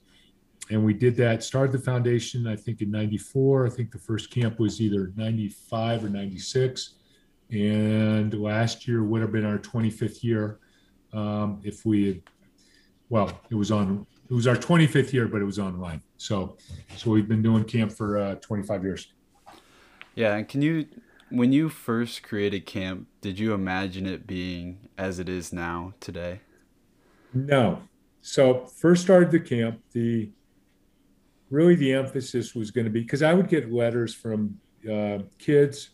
and 0.69 0.83
we 0.83 0.93
did 0.93 1.15
that 1.15 1.43
started 1.43 1.71
the 1.71 1.79
foundation 1.79 2.47
i 2.47 2.55
think 2.55 2.81
in 2.81 2.91
94 2.91 3.67
i 3.67 3.69
think 3.69 3.91
the 3.91 3.99
first 3.99 4.31
camp 4.31 4.59
was 4.59 4.81
either 4.81 5.11
95 5.15 6.05
or 6.05 6.09
96 6.09 6.95
and 7.51 8.33
last 8.33 8.87
year 8.87 9.03
would 9.03 9.21
have 9.21 9.31
been 9.31 9.45
our 9.45 9.57
25th 9.57 10.23
year 10.23 10.59
um, 11.13 11.61
if 11.63 11.85
we 11.85 12.07
had 12.07 12.21
well 13.09 13.39
it 13.49 13.55
was 13.55 13.71
on 13.71 14.05
it 14.29 14.33
was 14.33 14.47
our 14.47 14.55
25th 14.55 15.13
year 15.13 15.27
but 15.27 15.41
it 15.41 15.45
was 15.45 15.59
online. 15.59 16.01
So 16.17 16.57
so 16.95 17.11
we've 17.11 17.27
been 17.27 17.41
doing 17.41 17.63
camp 17.63 17.91
for 17.91 18.17
uh, 18.17 18.35
25 18.35 18.83
years. 18.83 19.13
Yeah 20.15 20.35
and 20.35 20.47
can 20.47 20.61
you 20.61 20.87
when 21.29 21.51
you 21.51 21.69
first 21.69 22.23
created 22.23 22.65
camp 22.65 23.07
did 23.21 23.39
you 23.39 23.53
imagine 23.53 24.05
it 24.05 24.27
being 24.27 24.89
as 24.97 25.19
it 25.19 25.29
is 25.29 25.53
now 25.53 25.93
today? 25.99 26.41
No. 27.33 27.81
So 28.21 28.65
first 28.65 29.03
started 29.03 29.31
the 29.31 29.39
camp 29.39 29.79
the 29.93 30.29
really 31.49 31.75
the 31.75 31.93
emphasis 31.93 32.55
was 32.55 32.71
going 32.71 32.85
to 32.85 32.91
be 32.91 33.01
because 33.01 33.23
I 33.23 33.33
would 33.33 33.47
get 33.47 33.71
letters 33.71 34.13
from 34.13 34.59
uh, 34.89 35.19
kids 35.37 35.91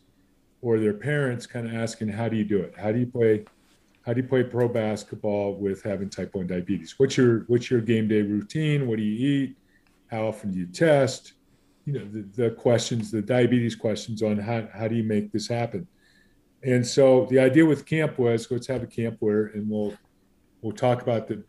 or 0.61 0.79
their 0.79 0.93
parents 0.93 1.45
kind 1.45 1.67
of 1.67 1.73
asking, 1.73 2.09
"How 2.09 2.29
do 2.29 2.35
you 2.35 2.43
do 2.43 2.59
it? 2.59 2.73
How 2.77 2.91
do 2.91 2.99
you 2.99 3.05
play? 3.05 3.45
How 4.05 4.13
do 4.13 4.21
you 4.21 4.27
play 4.27 4.43
pro 4.43 4.67
basketball 4.67 5.55
with 5.55 5.83
having 5.83 6.09
type 6.09 6.35
one 6.35 6.47
diabetes? 6.47 6.95
What's 6.97 7.17
your 7.17 7.39
what's 7.47 7.69
your 7.69 7.81
game 7.81 8.07
day 8.07 8.21
routine? 8.21 8.87
What 8.87 8.97
do 8.97 9.03
you 9.03 9.43
eat? 9.43 9.57
How 10.07 10.27
often 10.27 10.51
do 10.51 10.59
you 10.59 10.67
test? 10.67 11.33
You 11.85 11.93
know 11.93 12.05
the, 12.05 12.21
the 12.43 12.51
questions, 12.51 13.11
the 13.11 13.21
diabetes 13.21 13.75
questions 13.75 14.21
on 14.21 14.37
how 14.37 14.67
how 14.73 14.87
do 14.87 14.95
you 14.95 15.03
make 15.03 15.31
this 15.31 15.47
happen? 15.47 15.87
And 16.63 16.85
so 16.85 17.27
the 17.29 17.39
idea 17.39 17.65
with 17.65 17.85
camp 17.85 18.17
was 18.17 18.49
let's 18.49 18.67
have 18.67 18.83
a 18.83 18.87
camp 18.87 19.17
where 19.19 19.47
and 19.47 19.69
we'll 19.69 19.93
we'll 20.61 20.73
talk 20.73 21.01
about 21.01 21.27
the 21.27 21.43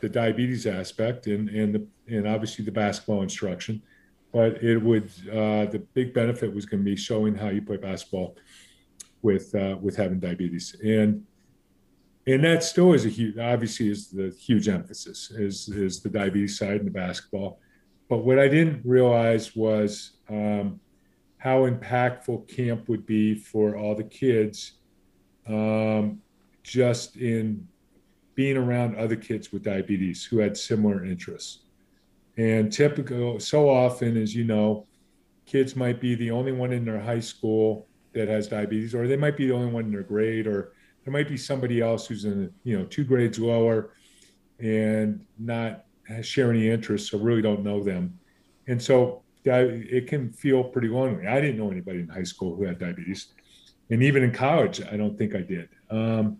the 0.00 0.08
diabetes 0.08 0.66
aspect 0.66 1.26
and 1.26 1.48
and 1.48 1.74
the 1.74 1.86
and 2.08 2.26
obviously 2.26 2.64
the 2.64 2.72
basketball 2.72 3.22
instruction, 3.22 3.82
but 4.32 4.62
it 4.62 4.78
would 4.78 5.10
uh, 5.30 5.66
the 5.66 5.82
big 5.94 6.12
benefit 6.14 6.54
was 6.54 6.66
going 6.66 6.80
to 6.80 6.84
be 6.84 6.96
showing 6.96 7.34
how 7.34 7.48
you 7.48 7.62
play 7.62 7.76
basketball 7.76 8.36
with 9.22 9.54
uh, 9.54 9.76
with 9.80 9.96
having 9.96 10.20
diabetes. 10.20 10.76
And 10.84 11.24
and 12.26 12.44
that 12.44 12.62
still 12.62 12.92
is 12.92 13.06
a 13.06 13.08
huge 13.08 13.38
obviously 13.38 13.88
is 13.88 14.10
the 14.10 14.30
huge 14.30 14.68
emphasis 14.68 15.30
is 15.30 15.68
is 15.68 16.00
the 16.00 16.08
diabetes 16.08 16.58
side 16.58 16.78
and 16.78 16.86
the 16.86 16.90
basketball. 16.90 17.60
But 18.08 18.18
what 18.18 18.38
i 18.38 18.46
didn't 18.46 18.82
realize 18.84 19.56
was 19.56 20.12
um, 20.28 20.80
how 21.38 21.68
impactful 21.68 22.48
camp 22.48 22.88
would 22.88 23.06
be 23.06 23.34
for 23.34 23.76
all 23.76 23.94
the 23.94 24.04
kids 24.04 24.72
um, 25.48 26.20
just 26.62 27.16
in 27.16 27.66
being 28.36 28.56
around 28.56 28.94
other 28.94 29.16
kids 29.16 29.50
with 29.50 29.64
diabetes 29.64 30.24
who 30.24 30.38
had 30.38 30.56
similar 30.56 31.04
interests. 31.04 31.60
And 32.36 32.70
typical 32.70 33.40
so 33.40 33.68
often 33.68 34.16
as 34.16 34.34
you 34.34 34.44
know 34.44 34.86
kids 35.46 35.74
might 35.74 36.00
be 36.00 36.14
the 36.14 36.30
only 36.30 36.52
one 36.52 36.72
in 36.72 36.84
their 36.84 37.00
high 37.00 37.20
school 37.20 37.88
that 38.12 38.28
has 38.28 38.46
diabetes 38.46 38.94
or 38.94 39.08
they 39.08 39.16
might 39.16 39.36
be 39.36 39.46
the 39.46 39.54
only 39.54 39.72
one 39.72 39.86
in 39.86 39.90
their 39.90 40.02
grade 40.02 40.46
or 40.46 40.74
there 41.04 41.12
might 41.12 41.28
be 41.28 41.36
somebody 41.36 41.80
else 41.80 42.06
who's 42.06 42.26
in 42.26 42.52
you 42.62 42.78
know 42.78 42.84
two 42.84 43.04
grades 43.04 43.38
lower 43.38 43.94
and 44.60 45.24
not 45.38 45.84
share 46.22 46.50
any 46.50 46.68
interests 46.68 47.12
or 47.12 47.18
really 47.18 47.42
don't 47.42 47.64
know 47.64 47.82
them. 47.82 48.18
And 48.68 48.80
so 48.80 49.22
it 49.44 50.08
can 50.08 50.30
feel 50.30 50.62
pretty 50.62 50.88
lonely. 50.88 51.26
I 51.26 51.40
didn't 51.40 51.58
know 51.58 51.70
anybody 51.70 52.00
in 52.00 52.08
high 52.08 52.24
school 52.24 52.54
who 52.54 52.64
had 52.64 52.78
diabetes. 52.78 53.28
And 53.88 54.02
even 54.02 54.24
in 54.24 54.32
college 54.32 54.82
i 54.82 54.96
don't 54.96 55.16
think 55.16 55.34
i 55.34 55.40
did. 55.40 55.70
Um, 55.90 56.38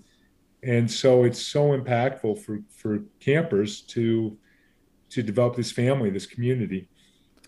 and 0.67 0.91
so 0.91 1.23
it's 1.23 1.41
so 1.41 1.79
impactful 1.79 2.39
for 2.41 2.61
for 2.69 3.05
campers 3.21 3.81
to 3.83 4.37
to 5.11 5.23
develop 5.23 5.55
this 5.55 5.71
family 5.71 6.11
this 6.11 6.27
community 6.27 6.89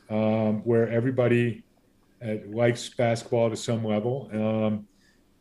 um, 0.08 0.60
where 0.64 0.88
everybody 0.88 1.64
uh, 2.24 2.36
likes 2.46 2.88
basketball 2.88 3.50
to 3.50 3.56
some 3.56 3.84
level. 3.84 4.30
Um, 4.32 4.86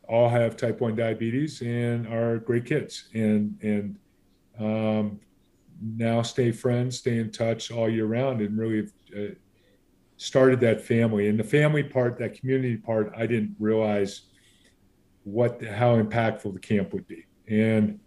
all 0.08 0.28
have 0.28 0.56
type 0.56 0.80
1 0.80 0.96
diabetes 0.96 1.60
and 1.60 2.06
are 2.06 2.38
great 2.38 2.64
kids 2.64 3.08
and 3.12 3.58
and 3.62 3.98
um, 4.58 5.20
now 5.80 6.22
stay 6.22 6.50
friends 6.50 6.98
stay 6.98 7.18
in 7.18 7.30
touch 7.30 7.70
all 7.70 7.88
year 7.88 8.06
round 8.06 8.40
and 8.40 8.58
really 8.58 8.88
uh, 9.16 9.34
started 10.16 10.60
that 10.60 10.80
family. 10.80 11.28
And 11.28 11.38
the 11.38 11.44
family 11.44 11.84
part 11.84 12.18
that 12.18 12.38
community 12.40 12.76
part 12.76 13.12
i 13.16 13.26
didn't 13.26 13.54
realize 13.58 14.22
what 15.24 15.62
how 15.62 16.00
impactful 16.02 16.52
the 16.54 16.60
camp 16.60 16.92
would 16.92 17.06
be 17.06 17.26
and 17.48 17.98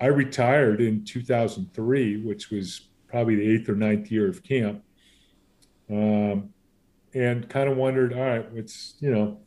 i 0.00 0.06
retired 0.06 0.80
in 0.80 1.04
2003 1.04 2.18
which 2.24 2.50
was 2.50 2.88
probably 3.08 3.36
the 3.36 3.54
eighth 3.54 3.68
or 3.68 3.74
ninth 3.74 4.10
year 4.10 4.28
of 4.28 4.42
camp 4.42 4.82
um, 5.90 6.50
and 7.14 7.48
kind 7.48 7.68
of 7.68 7.76
wondered 7.76 8.12
all 8.12 8.20
right 8.20 8.52
what's 8.52 8.94
you 9.00 9.10
know 9.10 9.38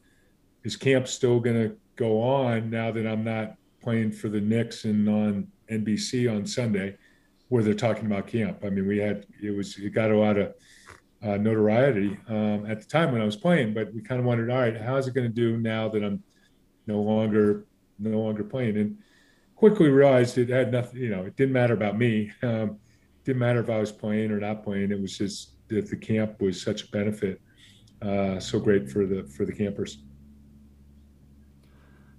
is 0.63 0.75
camp 0.75 1.07
still 1.07 1.39
going 1.39 1.55
to 1.55 1.75
go 1.95 2.21
on 2.21 2.69
now 2.69 2.91
that 2.91 3.05
I'm 3.05 3.23
not 3.23 3.55
playing 3.81 4.11
for 4.11 4.29
the 4.29 4.41
Knicks 4.41 4.85
and 4.85 5.07
on 5.07 5.47
NBC 5.69 6.33
on 6.33 6.45
Sunday, 6.45 6.97
where 7.49 7.63
they're 7.63 7.73
talking 7.73 8.05
about 8.05 8.27
camp? 8.27 8.59
I 8.63 8.69
mean, 8.69 8.87
we 8.87 8.97
had 8.97 9.25
it 9.41 9.51
was 9.51 9.77
it 9.77 9.89
got 9.89 10.11
a 10.11 10.17
lot 10.17 10.37
of 10.37 10.53
uh, 11.23 11.37
notoriety 11.37 12.17
um, 12.29 12.65
at 12.65 12.79
the 12.79 12.85
time 12.85 13.11
when 13.11 13.21
I 13.21 13.25
was 13.25 13.35
playing, 13.35 13.73
but 13.73 13.93
we 13.93 14.01
kind 14.01 14.19
of 14.19 14.25
wondered, 14.25 14.49
all 14.49 14.59
right, 14.59 14.79
how's 14.79 15.07
it 15.07 15.13
going 15.13 15.27
to 15.27 15.33
do 15.33 15.57
now 15.57 15.89
that 15.89 16.03
I'm 16.03 16.23
no 16.87 17.01
longer 17.01 17.65
no 17.99 18.19
longer 18.19 18.43
playing? 18.43 18.77
And 18.77 18.97
quickly 19.59 19.89
realized 19.89 20.37
it 20.37 20.47
had 20.47 20.71
nothing. 20.71 21.01
You 21.01 21.09
know, 21.09 21.23
it 21.23 21.35
didn't 21.35 21.53
matter 21.53 21.73
about 21.73 21.97
me. 21.97 22.31
Um, 22.43 22.79
didn't 23.25 23.39
matter 23.39 23.59
if 23.59 23.69
I 23.69 23.77
was 23.79 23.91
playing 23.91 24.31
or 24.31 24.39
not 24.39 24.63
playing. 24.63 24.91
It 24.91 24.99
was 24.99 25.15
just 25.15 25.51
that 25.67 25.89
the 25.89 25.97
camp 25.97 26.41
was 26.41 26.59
such 26.59 26.85
a 26.85 26.87
benefit, 26.87 27.41
uh, 28.01 28.39
so 28.39 28.59
great 28.59 28.89
for 28.89 29.05
the 29.05 29.23
for 29.23 29.45
the 29.45 29.51
campers. 29.51 29.99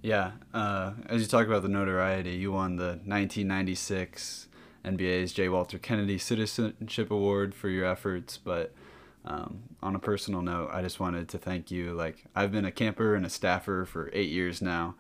Yeah, 0.03 0.33
uh, 0.55 0.93
as 1.07 1.23
you 1.23 1.27
talk 1.27 1.47
about 1.47 1.63
the 1.63 1.69
notoriety, 1.69 2.33
you 2.33 2.53
won 2.53 2.77
the 2.77 3.01
1996 3.05 4.49
NBA's 4.85 5.33
J. 5.33 5.49
Walter 5.49 5.79
Kennedy 5.79 6.19
Citizenship 6.19 7.11
Award 7.11 7.55
for 7.55 7.69
your 7.69 7.87
efforts. 7.87 8.39
But 8.39 8.73
um, 9.25 9.63
on 9.83 9.95
a 9.95 9.99
personal 9.99 10.43
note, 10.43 10.71
I 10.73 10.83
just 10.83 11.01
wanted 11.01 11.29
to 11.31 11.39
thank 11.39 11.71
you. 11.71 11.93
Like, 11.93 12.25
I've 12.35 12.53
been 12.53 12.65
a 12.65 12.73
camper 12.73 13.15
and 13.15 13.27
a 13.27 13.31
staffer 13.31 13.85
for 13.85 14.11
eight 14.13 14.31
years 14.31 14.63
now, 14.63 14.95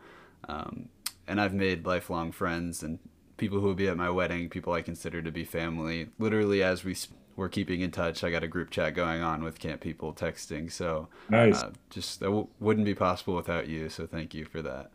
um, 0.48 0.88
and 1.31 1.40
I've 1.40 1.55
made 1.55 1.87
lifelong 1.87 2.33
friends 2.33 2.83
and 2.83 2.99
people 3.37 3.61
who 3.61 3.69
will 3.69 3.75
be 3.75 3.88
at 3.88 3.97
my 3.97 4.11
wedding, 4.11 4.51
people 4.51 4.73
I 4.73 4.83
consider 4.83 5.23
to 5.23 5.31
be 5.31 5.45
family. 5.45 6.09
Literally, 6.19 6.62
as 6.62 6.85
we 6.85 6.95
we're 7.37 7.49
keeping 7.49 7.81
in 7.81 7.90
touch. 7.90 8.23
I 8.23 8.31
got 8.31 8.45
a 8.45 8.49
group 8.49 8.71
chat 8.71 8.95
going 8.95 9.23
on 9.23 9.43
with 9.43 9.59
camp 9.59 9.81
people 9.81 10.12
texting. 10.12 10.71
So 10.71 11.09
nice. 11.31 11.62
Uh, 11.62 11.71
just 11.88 12.21
that 12.21 12.27
w- 12.27 12.49
wouldn't 12.59 12.85
be 12.85 12.95
possible 12.95 13.35
without 13.35 13.66
you. 13.66 13.88
So 13.88 14.07
thank 14.07 14.35
you 14.35 14.45
for 14.45 14.61
that. 14.61 14.90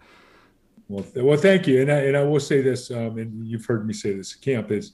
Well, 0.87 1.03
th- 1.03 1.25
well, 1.25 1.37
thank 1.37 1.65
you. 1.65 1.81
And 1.81 1.91
I, 1.91 1.99
and 2.01 2.15
I 2.15 2.21
will 2.23 2.39
say 2.39 2.61
this, 2.61 2.91
um, 2.91 3.17
and 3.17 3.47
you've 3.47 3.65
heard 3.65 3.87
me 3.87 3.93
say 3.93 4.13
this 4.13 4.35
at 4.35 4.41
camp 4.41 4.69
is 4.69 4.93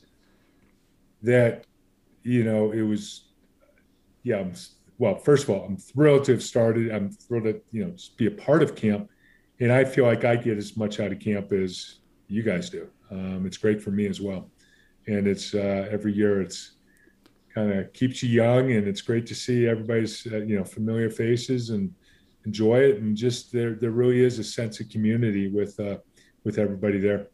that, 1.24 1.66
you 2.24 2.46
know, 2.46 2.72
it 2.72 2.84
was, 2.84 3.26
yeah, 4.24 4.38
I'm, 4.38 4.54
well, 4.98 5.16
first 5.16 5.44
of 5.44 5.50
all, 5.50 5.66
I'm 5.66 5.76
thrilled 5.76 6.24
to 6.26 6.32
have 6.34 6.44
started. 6.44 6.92
I'm 6.92 7.12
thrilled 7.12 7.46
to, 7.46 7.60
you 7.72 7.84
know, 7.84 7.94
be 8.16 8.28
a 8.28 8.32
part 8.32 8.64
of 8.64 8.76
camp. 8.76 9.10
And 9.62 9.72
I 9.72 9.86
feel 9.86 10.06
like 10.06 10.26
I 10.26 10.36
get 10.36 10.58
as 10.58 10.76
much 10.76 11.00
out 11.00 11.14
of 11.14 11.20
camp 11.20 11.54
as 11.54 12.00
you 12.28 12.44
guys 12.44 12.70
do. 12.70 12.90
Um, 13.10 13.46
it's 13.46 13.58
great 13.58 13.82
for 13.82 13.92
me 13.92 14.08
as 14.08 14.20
well. 14.20 14.50
And 15.08 15.28
it's 15.28 15.54
uh, 15.54 15.88
every 15.90 16.14
year 16.14 16.42
it's, 16.42 16.74
kind 17.54 17.72
of 17.72 17.92
keeps 17.94 18.24
you 18.24 18.30
young, 18.30 18.72
and 18.72 18.88
it's 18.88 19.02
great 19.02 19.26
to 19.28 19.36
see 19.36 19.68
everybody's 19.68 20.26
uh, 20.32 20.38
you 20.38 20.58
know 20.58 20.64
familiar 20.64 21.10
faces 21.10 21.70
and 21.70 21.94
enjoy 22.46 22.80
it. 22.80 22.98
And 22.98 23.16
just 23.16 23.52
there 23.52 23.76
there 23.76 23.92
really 23.92 24.24
is 24.24 24.40
a 24.40 24.44
sense 24.44 24.80
of 24.80 24.90
community 24.90 25.48
with 25.48 25.80
uh, 25.80 25.98
with 26.44 26.58
everybody 26.58 27.00
there. 27.00 27.28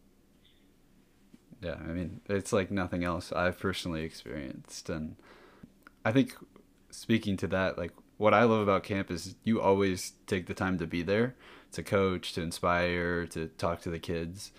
Yeah, 1.62 1.76
I 1.76 1.92
mean 1.92 2.22
it's 2.28 2.54
like 2.54 2.72
nothing 2.72 3.04
else 3.04 3.32
I've 3.32 3.60
personally 3.60 4.04
experienced, 4.04 4.90
and 4.90 5.16
I 6.06 6.12
think 6.12 6.36
speaking 6.90 7.38
to 7.38 7.48
that, 7.48 7.78
like 7.78 7.92
what 8.18 8.34
I 8.34 8.44
love 8.44 8.62
about 8.62 8.84
camp 8.84 9.12
is 9.12 9.36
you 9.44 9.62
always 9.62 10.14
take 10.26 10.48
the 10.48 10.54
time 10.54 10.78
to 10.80 10.88
be 10.88 11.04
there, 11.04 11.36
to 11.78 11.84
coach, 11.84 12.34
to 12.34 12.42
inspire, 12.42 13.26
to 13.28 13.48
talk 13.48 13.82
to 13.82 13.90
the 13.90 14.00
kids. 14.00 14.52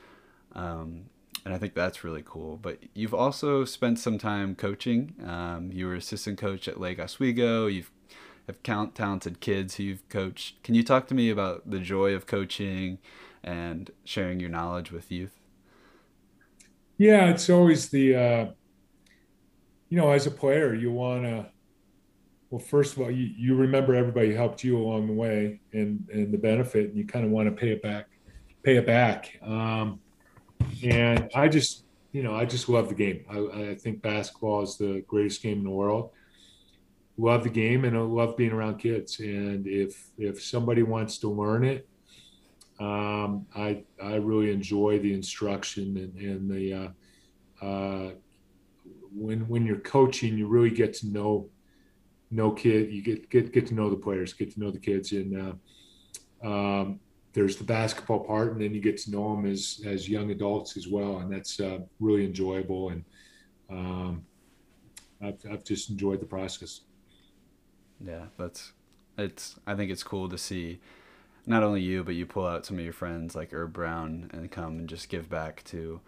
Um, 0.54 1.10
and 1.44 1.54
I 1.54 1.58
think 1.58 1.74
that's 1.74 2.02
really 2.02 2.22
cool. 2.24 2.56
But 2.56 2.78
you've 2.94 3.14
also 3.14 3.64
spent 3.64 3.98
some 3.98 4.18
time 4.18 4.54
coaching. 4.54 5.14
Um, 5.24 5.70
you 5.72 5.86
were 5.86 5.94
assistant 5.94 6.38
coach 6.38 6.66
at 6.66 6.80
Lake 6.80 6.98
Oswego. 6.98 7.66
You've 7.66 7.90
have 8.46 8.62
count 8.62 8.94
talented 8.94 9.40
kids 9.40 9.76
who 9.76 9.82
you've 9.82 10.08
coached. 10.08 10.62
Can 10.62 10.74
you 10.74 10.82
talk 10.82 11.06
to 11.08 11.14
me 11.14 11.28
about 11.28 11.70
the 11.70 11.78
joy 11.78 12.14
of 12.14 12.26
coaching 12.26 12.98
and 13.44 13.90
sharing 14.04 14.40
your 14.40 14.48
knowledge 14.48 14.90
with 14.90 15.12
youth? 15.12 15.38
Yeah, 16.96 17.28
it's 17.28 17.50
always 17.50 17.90
the 17.90 18.16
uh, 18.16 18.46
you 19.88 19.96
know, 19.96 20.10
as 20.12 20.26
a 20.26 20.30
player, 20.30 20.74
you 20.74 20.90
want 20.92 21.24
to. 21.24 21.46
Well, 22.50 22.60
first 22.60 22.94
of 22.94 23.02
all, 23.02 23.10
you, 23.10 23.30
you 23.36 23.54
remember 23.54 23.94
everybody 23.94 24.34
helped 24.34 24.64
you 24.64 24.78
along 24.78 25.06
the 25.06 25.12
way 25.12 25.60
and 25.72 26.08
and 26.12 26.32
the 26.32 26.38
benefit, 26.38 26.88
and 26.88 26.96
you 26.96 27.06
kind 27.06 27.24
of 27.24 27.30
want 27.30 27.46
to 27.48 27.52
pay 27.52 27.70
it 27.70 27.82
back, 27.82 28.08
pay 28.62 28.76
it 28.76 28.86
back. 28.86 29.38
Um, 29.42 30.00
and 30.82 31.30
I 31.34 31.48
just, 31.48 31.84
you 32.12 32.22
know, 32.22 32.34
I 32.34 32.46
just 32.46 32.68
love 32.68 32.88
the 32.88 32.94
game. 32.94 33.24
I, 33.30 33.70
I 33.70 33.74
think 33.74 34.00
basketball 34.00 34.62
is 34.62 34.76
the 34.76 35.04
greatest 35.06 35.42
game 35.42 35.58
in 35.58 35.64
the 35.64 35.70
world. 35.70 36.10
Love 37.18 37.42
the 37.42 37.50
game 37.50 37.84
and 37.84 37.96
I 37.96 38.00
love 38.00 38.36
being 38.36 38.52
around 38.52 38.78
kids. 38.78 39.18
And 39.20 39.66
if 39.66 40.10
if 40.16 40.42
somebody 40.42 40.82
wants 40.82 41.18
to 41.18 41.28
learn 41.28 41.64
it, 41.64 41.86
um, 42.80 43.44
I 43.56 43.82
I 44.02 44.14
really 44.16 44.52
enjoy 44.52 45.00
the 45.00 45.12
instruction 45.12 45.96
and, 45.96 46.16
and 46.16 46.50
the 46.50 46.94
uh, 47.62 47.64
uh, 47.64 48.10
when 49.12 49.48
when 49.48 49.66
you're 49.66 49.80
coaching, 49.80 50.38
you 50.38 50.46
really 50.46 50.70
get 50.70 50.94
to 50.94 51.08
know 51.08 51.48
know 52.30 52.50
kid. 52.50 52.92
You 52.92 53.02
get 53.02 53.30
get 53.30 53.52
get 53.52 53.66
to 53.68 53.74
know 53.74 53.90
the 53.90 53.96
players, 53.96 54.32
get 54.32 54.52
to 54.52 54.60
know 54.60 54.70
the 54.70 54.78
kids, 54.78 55.12
and 55.12 55.58
uh, 56.44 56.46
um, 56.46 57.00
there's 57.32 57.56
the 57.56 57.64
basketball 57.64 58.20
part, 58.20 58.52
and 58.52 58.60
then 58.60 58.74
you 58.74 58.80
get 58.80 58.98
to 58.98 59.10
know 59.10 59.34
them 59.34 59.46
as 59.46 59.80
as 59.86 60.08
young 60.08 60.30
adults 60.30 60.76
as 60.76 60.88
well, 60.88 61.18
and 61.18 61.32
that's 61.32 61.60
uh, 61.60 61.78
really 62.00 62.24
enjoyable. 62.24 62.90
And 62.90 63.04
um, 63.70 64.24
I've 65.22 65.38
I've 65.50 65.64
just 65.64 65.90
enjoyed 65.90 66.20
the 66.20 66.26
process. 66.26 66.80
Yeah, 68.04 68.26
that's 68.38 68.72
it's. 69.16 69.56
I 69.66 69.74
think 69.74 69.90
it's 69.90 70.02
cool 70.02 70.28
to 70.28 70.38
see 70.38 70.80
not 71.46 71.62
only 71.62 71.80
you, 71.80 72.04
but 72.04 72.14
you 72.14 72.26
pull 72.26 72.46
out 72.46 72.66
some 72.66 72.78
of 72.78 72.84
your 72.84 72.92
friends 72.92 73.34
like 73.34 73.52
Herb 73.52 73.72
Brown 73.72 74.30
and 74.32 74.50
come 74.50 74.78
and 74.78 74.88
just 74.88 75.08
give 75.08 75.30
back 75.30 75.64
to, 75.64 76.00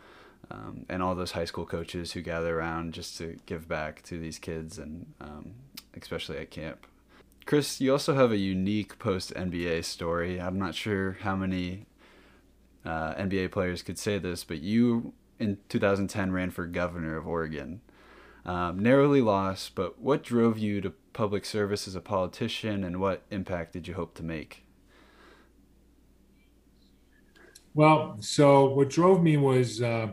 um, 0.50 0.84
and 0.88 1.02
all 1.02 1.14
those 1.14 1.32
high 1.32 1.46
school 1.46 1.64
coaches 1.64 2.12
who 2.12 2.20
gather 2.20 2.58
around 2.58 2.92
just 2.92 3.16
to 3.18 3.38
give 3.46 3.66
back 3.66 4.02
to 4.02 4.18
these 4.18 4.38
kids 4.38 4.78
and 4.78 5.06
um, 5.20 5.54
especially 5.94 6.38
at 6.38 6.50
camp. 6.50 6.86
Chris, 7.46 7.80
you 7.80 7.92
also 7.92 8.14
have 8.14 8.32
a 8.32 8.36
unique 8.36 8.98
post 8.98 9.34
NBA 9.34 9.84
story. 9.84 10.40
I'm 10.40 10.58
not 10.58 10.74
sure 10.74 11.18
how 11.20 11.34
many 11.34 11.86
uh, 12.84 13.14
NBA 13.14 13.50
players 13.50 13.82
could 13.82 13.98
say 13.98 14.18
this, 14.18 14.44
but 14.44 14.60
you 14.60 15.12
in 15.38 15.58
2010 15.68 16.32
ran 16.32 16.50
for 16.50 16.66
governor 16.66 17.16
of 17.16 17.26
Oregon. 17.26 17.80
Um, 18.44 18.78
narrowly 18.78 19.20
lost, 19.20 19.74
but 19.74 20.00
what 20.00 20.22
drove 20.22 20.58
you 20.58 20.80
to 20.80 20.90
public 21.12 21.44
service 21.44 21.88
as 21.88 21.94
a 21.94 22.00
politician 22.00 22.84
and 22.84 23.00
what 23.00 23.22
impact 23.30 23.72
did 23.72 23.88
you 23.88 23.94
hope 23.94 24.14
to 24.14 24.22
make? 24.22 24.64
Well, 27.74 28.16
so 28.20 28.66
what 28.74 28.90
drove 28.90 29.22
me 29.22 29.36
was 29.36 29.82
uh, 29.82 30.12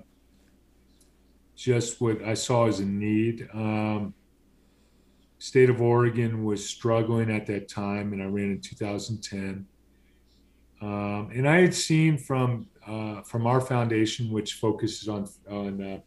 just 1.56 2.00
what 2.02 2.22
I 2.24 2.34
saw 2.34 2.68
as 2.68 2.80
a 2.80 2.86
need. 2.86 3.48
Um, 3.54 4.14
state 5.40 5.70
of 5.70 5.82
Oregon 5.82 6.44
was 6.44 6.68
struggling 6.68 7.30
at 7.32 7.46
that 7.48 7.68
time, 7.68 8.14
and 8.14 8.22
I 8.22 8.26
ran 8.26 8.52
in 8.52 8.62
2010. 8.62 9.66
Um, 10.82 11.32
and 11.34 11.48
I 11.48 11.62
had 11.62 11.74
seen 11.74 12.18
from 12.18 12.68
uh, 12.86 13.22
from 13.22 13.48
our 13.48 13.60
foundation, 13.60 14.32
which 14.32 14.54
focuses 14.54 15.08
on 15.08 15.28
on 15.50 15.82
uh, 15.82 16.00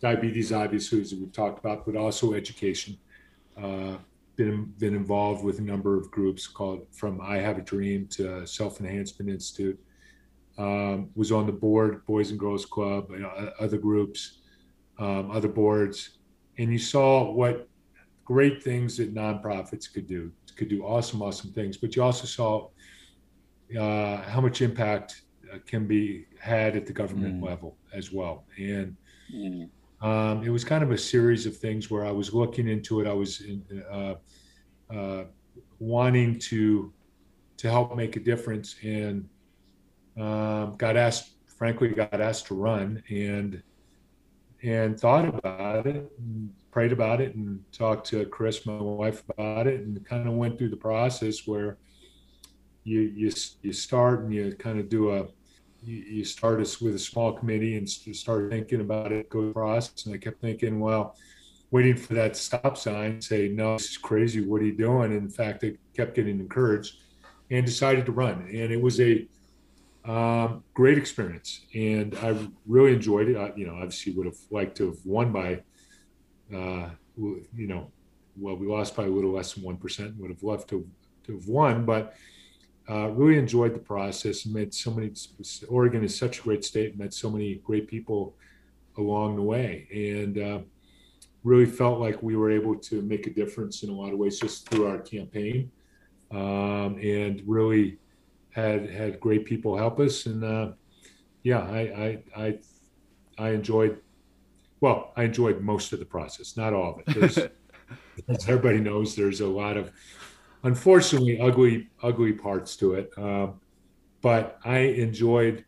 diabetes, 0.00 0.52
obviously, 0.52 1.00
as 1.00 1.14
we've 1.14 1.32
talked 1.32 1.58
about, 1.58 1.86
but 1.86 1.96
also 1.96 2.34
education. 2.34 2.98
Uh, 3.56 3.96
been 4.36 4.72
been 4.78 4.94
involved 4.94 5.44
with 5.44 5.58
a 5.58 5.62
number 5.62 5.96
of 5.96 6.10
groups 6.10 6.46
called 6.46 6.86
from 6.90 7.20
I 7.20 7.36
Have 7.36 7.58
a 7.58 7.62
Dream 7.62 8.06
to 8.08 8.46
Self 8.46 8.80
Enhancement 8.80 9.30
Institute. 9.30 9.78
Um, 10.58 11.10
was 11.14 11.32
on 11.32 11.46
the 11.46 11.52
board, 11.52 12.04
Boys 12.04 12.30
and 12.30 12.38
Girls 12.38 12.66
Club, 12.66 13.10
you 13.10 13.20
know, 13.20 13.52
other 13.58 13.78
groups, 13.78 14.40
um, 14.98 15.30
other 15.30 15.48
boards, 15.48 16.18
and 16.58 16.70
you 16.70 16.78
saw 16.78 17.30
what 17.32 17.68
great 18.32 18.62
things 18.62 18.96
that 18.96 19.14
nonprofits 19.14 19.92
could 19.92 20.06
do. 20.06 20.32
Could 20.56 20.68
do 20.68 20.82
awesome, 20.84 21.22
awesome 21.22 21.50
things, 21.52 21.76
but 21.76 21.96
you 21.96 22.02
also 22.02 22.26
saw 22.26 22.68
uh, 23.78 24.22
how 24.22 24.40
much 24.40 24.60
impact 24.62 25.22
uh, 25.52 25.58
can 25.66 25.86
be 25.86 26.26
had 26.38 26.76
at 26.76 26.86
the 26.86 26.92
government 26.92 27.40
mm. 27.40 27.46
level 27.46 27.76
as 27.94 28.12
well. 28.12 28.44
And 28.58 28.96
mm. 29.34 29.68
um, 30.02 30.44
it 30.44 30.50
was 30.50 30.62
kind 30.64 30.82
of 30.82 30.90
a 30.90 30.98
series 30.98 31.46
of 31.46 31.56
things 31.56 31.90
where 31.90 32.04
I 32.04 32.10
was 32.10 32.34
looking 32.34 32.68
into 32.68 33.00
it. 33.00 33.06
I 33.06 33.12
was 33.12 33.40
in, 33.40 33.64
uh, 33.90 34.14
uh 34.94 35.24
wanting 35.78 36.38
to 36.38 36.92
to 37.56 37.70
help 37.70 37.96
make 37.96 38.16
a 38.16 38.20
difference, 38.20 38.76
and 38.82 39.28
um, 40.18 40.74
got 40.76 40.96
asked, 40.96 41.30
frankly, 41.46 41.88
got 41.88 42.20
asked 42.20 42.46
to 42.46 42.54
run, 42.54 43.02
and 43.08 43.62
and 44.62 44.98
thought 44.98 45.26
about 45.26 45.86
it, 45.86 46.10
and 46.18 46.50
prayed 46.70 46.92
about 46.92 47.20
it, 47.20 47.34
and 47.34 47.60
talked 47.72 48.06
to 48.08 48.24
Chris, 48.26 48.64
my 48.64 48.76
wife, 48.76 49.22
about 49.28 49.66
it, 49.66 49.80
and 49.80 50.04
kind 50.06 50.26
of 50.28 50.34
went 50.34 50.58
through 50.58 50.70
the 50.70 50.76
process 50.76 51.46
where 51.46 51.78
you 52.84 53.00
you 53.00 53.32
you 53.62 53.72
start 53.72 54.20
and 54.20 54.32
you 54.32 54.54
kind 54.58 54.78
of 54.78 54.88
do 54.88 55.10
a 55.10 55.26
you, 55.84 56.24
start 56.24 56.60
us 56.60 56.80
with 56.80 56.94
a 56.94 56.98
small 56.98 57.32
committee 57.32 57.76
and 57.76 57.88
start 57.88 58.50
thinking 58.50 58.80
about 58.80 59.12
it, 59.12 59.28
go 59.28 59.52
process. 59.52 60.06
And 60.06 60.14
I 60.14 60.18
kept 60.18 60.40
thinking, 60.40 60.78
well, 60.78 61.16
waiting 61.70 61.96
for 61.96 62.14
that 62.14 62.36
stop 62.36 62.76
sign, 62.76 63.20
say, 63.20 63.48
no, 63.48 63.74
this 63.74 63.90
is 63.90 63.98
crazy. 63.98 64.46
What 64.46 64.62
are 64.62 64.66
you 64.66 64.76
doing? 64.76 65.12
And 65.12 65.22
in 65.22 65.30
fact, 65.30 65.64
I 65.64 65.74
kept 65.96 66.14
getting 66.14 66.38
encouraged 66.38 66.98
and 67.50 67.66
decided 67.66 68.06
to 68.06 68.12
run. 68.12 68.42
And 68.42 68.72
it 68.72 68.80
was 68.80 69.00
a 69.00 69.26
um, 70.04 70.64
great 70.74 70.98
experience. 70.98 71.60
And 71.74 72.16
I 72.16 72.36
really 72.66 72.92
enjoyed 72.92 73.28
it. 73.28 73.36
I, 73.36 73.52
you 73.56 73.66
know, 73.66 73.74
obviously 73.74 74.12
would 74.14 74.26
have 74.26 74.38
liked 74.50 74.76
to 74.78 74.86
have 74.86 74.98
won 75.04 75.32
by, 75.32 75.62
uh, 76.54 76.90
you 77.16 77.66
know, 77.66 77.90
well, 78.36 78.56
we 78.56 78.66
lost 78.66 78.96
by 78.96 79.04
a 79.04 79.08
little 79.08 79.32
less 79.32 79.54
than 79.54 79.64
1%, 79.64 80.16
would 80.16 80.30
have 80.30 80.42
loved 80.42 80.68
to, 80.70 80.88
to 81.26 81.34
have 81.34 81.46
won, 81.46 81.84
but 81.84 82.14
uh, 82.90 83.08
really 83.10 83.38
enjoyed 83.38 83.74
the 83.74 83.78
process 83.78 84.44
met 84.44 84.74
so 84.74 84.90
many 84.90 85.12
oregon 85.68 86.02
is 86.02 86.18
such 86.18 86.40
a 86.40 86.42
great 86.42 86.64
state 86.64 86.98
met 86.98 87.14
so 87.14 87.30
many 87.30 87.56
great 87.64 87.86
people 87.86 88.34
along 88.98 89.36
the 89.36 89.42
way 89.42 89.86
and 89.92 90.38
uh, 90.38 90.58
really 91.44 91.66
felt 91.66 92.00
like 92.00 92.20
we 92.22 92.36
were 92.36 92.50
able 92.50 92.74
to 92.74 93.00
make 93.02 93.26
a 93.26 93.30
difference 93.30 93.82
in 93.82 93.88
a 93.88 93.92
lot 93.92 94.12
of 94.12 94.18
ways 94.18 94.40
just 94.40 94.68
through 94.68 94.86
our 94.86 94.98
campaign 94.98 95.70
um, 96.32 96.98
and 97.00 97.42
really 97.46 97.98
had 98.52 98.88
had 98.90 99.20
great 99.20 99.44
people 99.44 99.76
help 99.76 99.98
us 100.00 100.26
and 100.26 100.44
uh, 100.44 100.70
yeah 101.42 101.60
I, 101.60 101.80
I 101.80 102.18
i 102.36 102.58
i 103.38 103.50
enjoyed 103.50 103.98
well 104.80 105.12
i 105.16 105.24
enjoyed 105.24 105.60
most 105.60 105.92
of 105.92 105.98
the 105.98 106.04
process 106.04 106.56
not 106.56 106.72
all 106.72 107.00
of 107.06 107.16
it 107.16 107.52
as 108.28 108.48
everybody 108.48 108.80
knows 108.80 109.14
there's 109.14 109.40
a 109.40 109.46
lot 109.46 109.76
of 109.76 109.90
unfortunately 110.64 111.40
ugly 111.40 111.88
ugly 112.02 112.32
parts 112.32 112.76
to 112.76 112.94
it. 112.94 113.10
Um, 113.16 113.60
but 114.20 114.58
I 114.64 114.78
enjoyed 114.78 115.64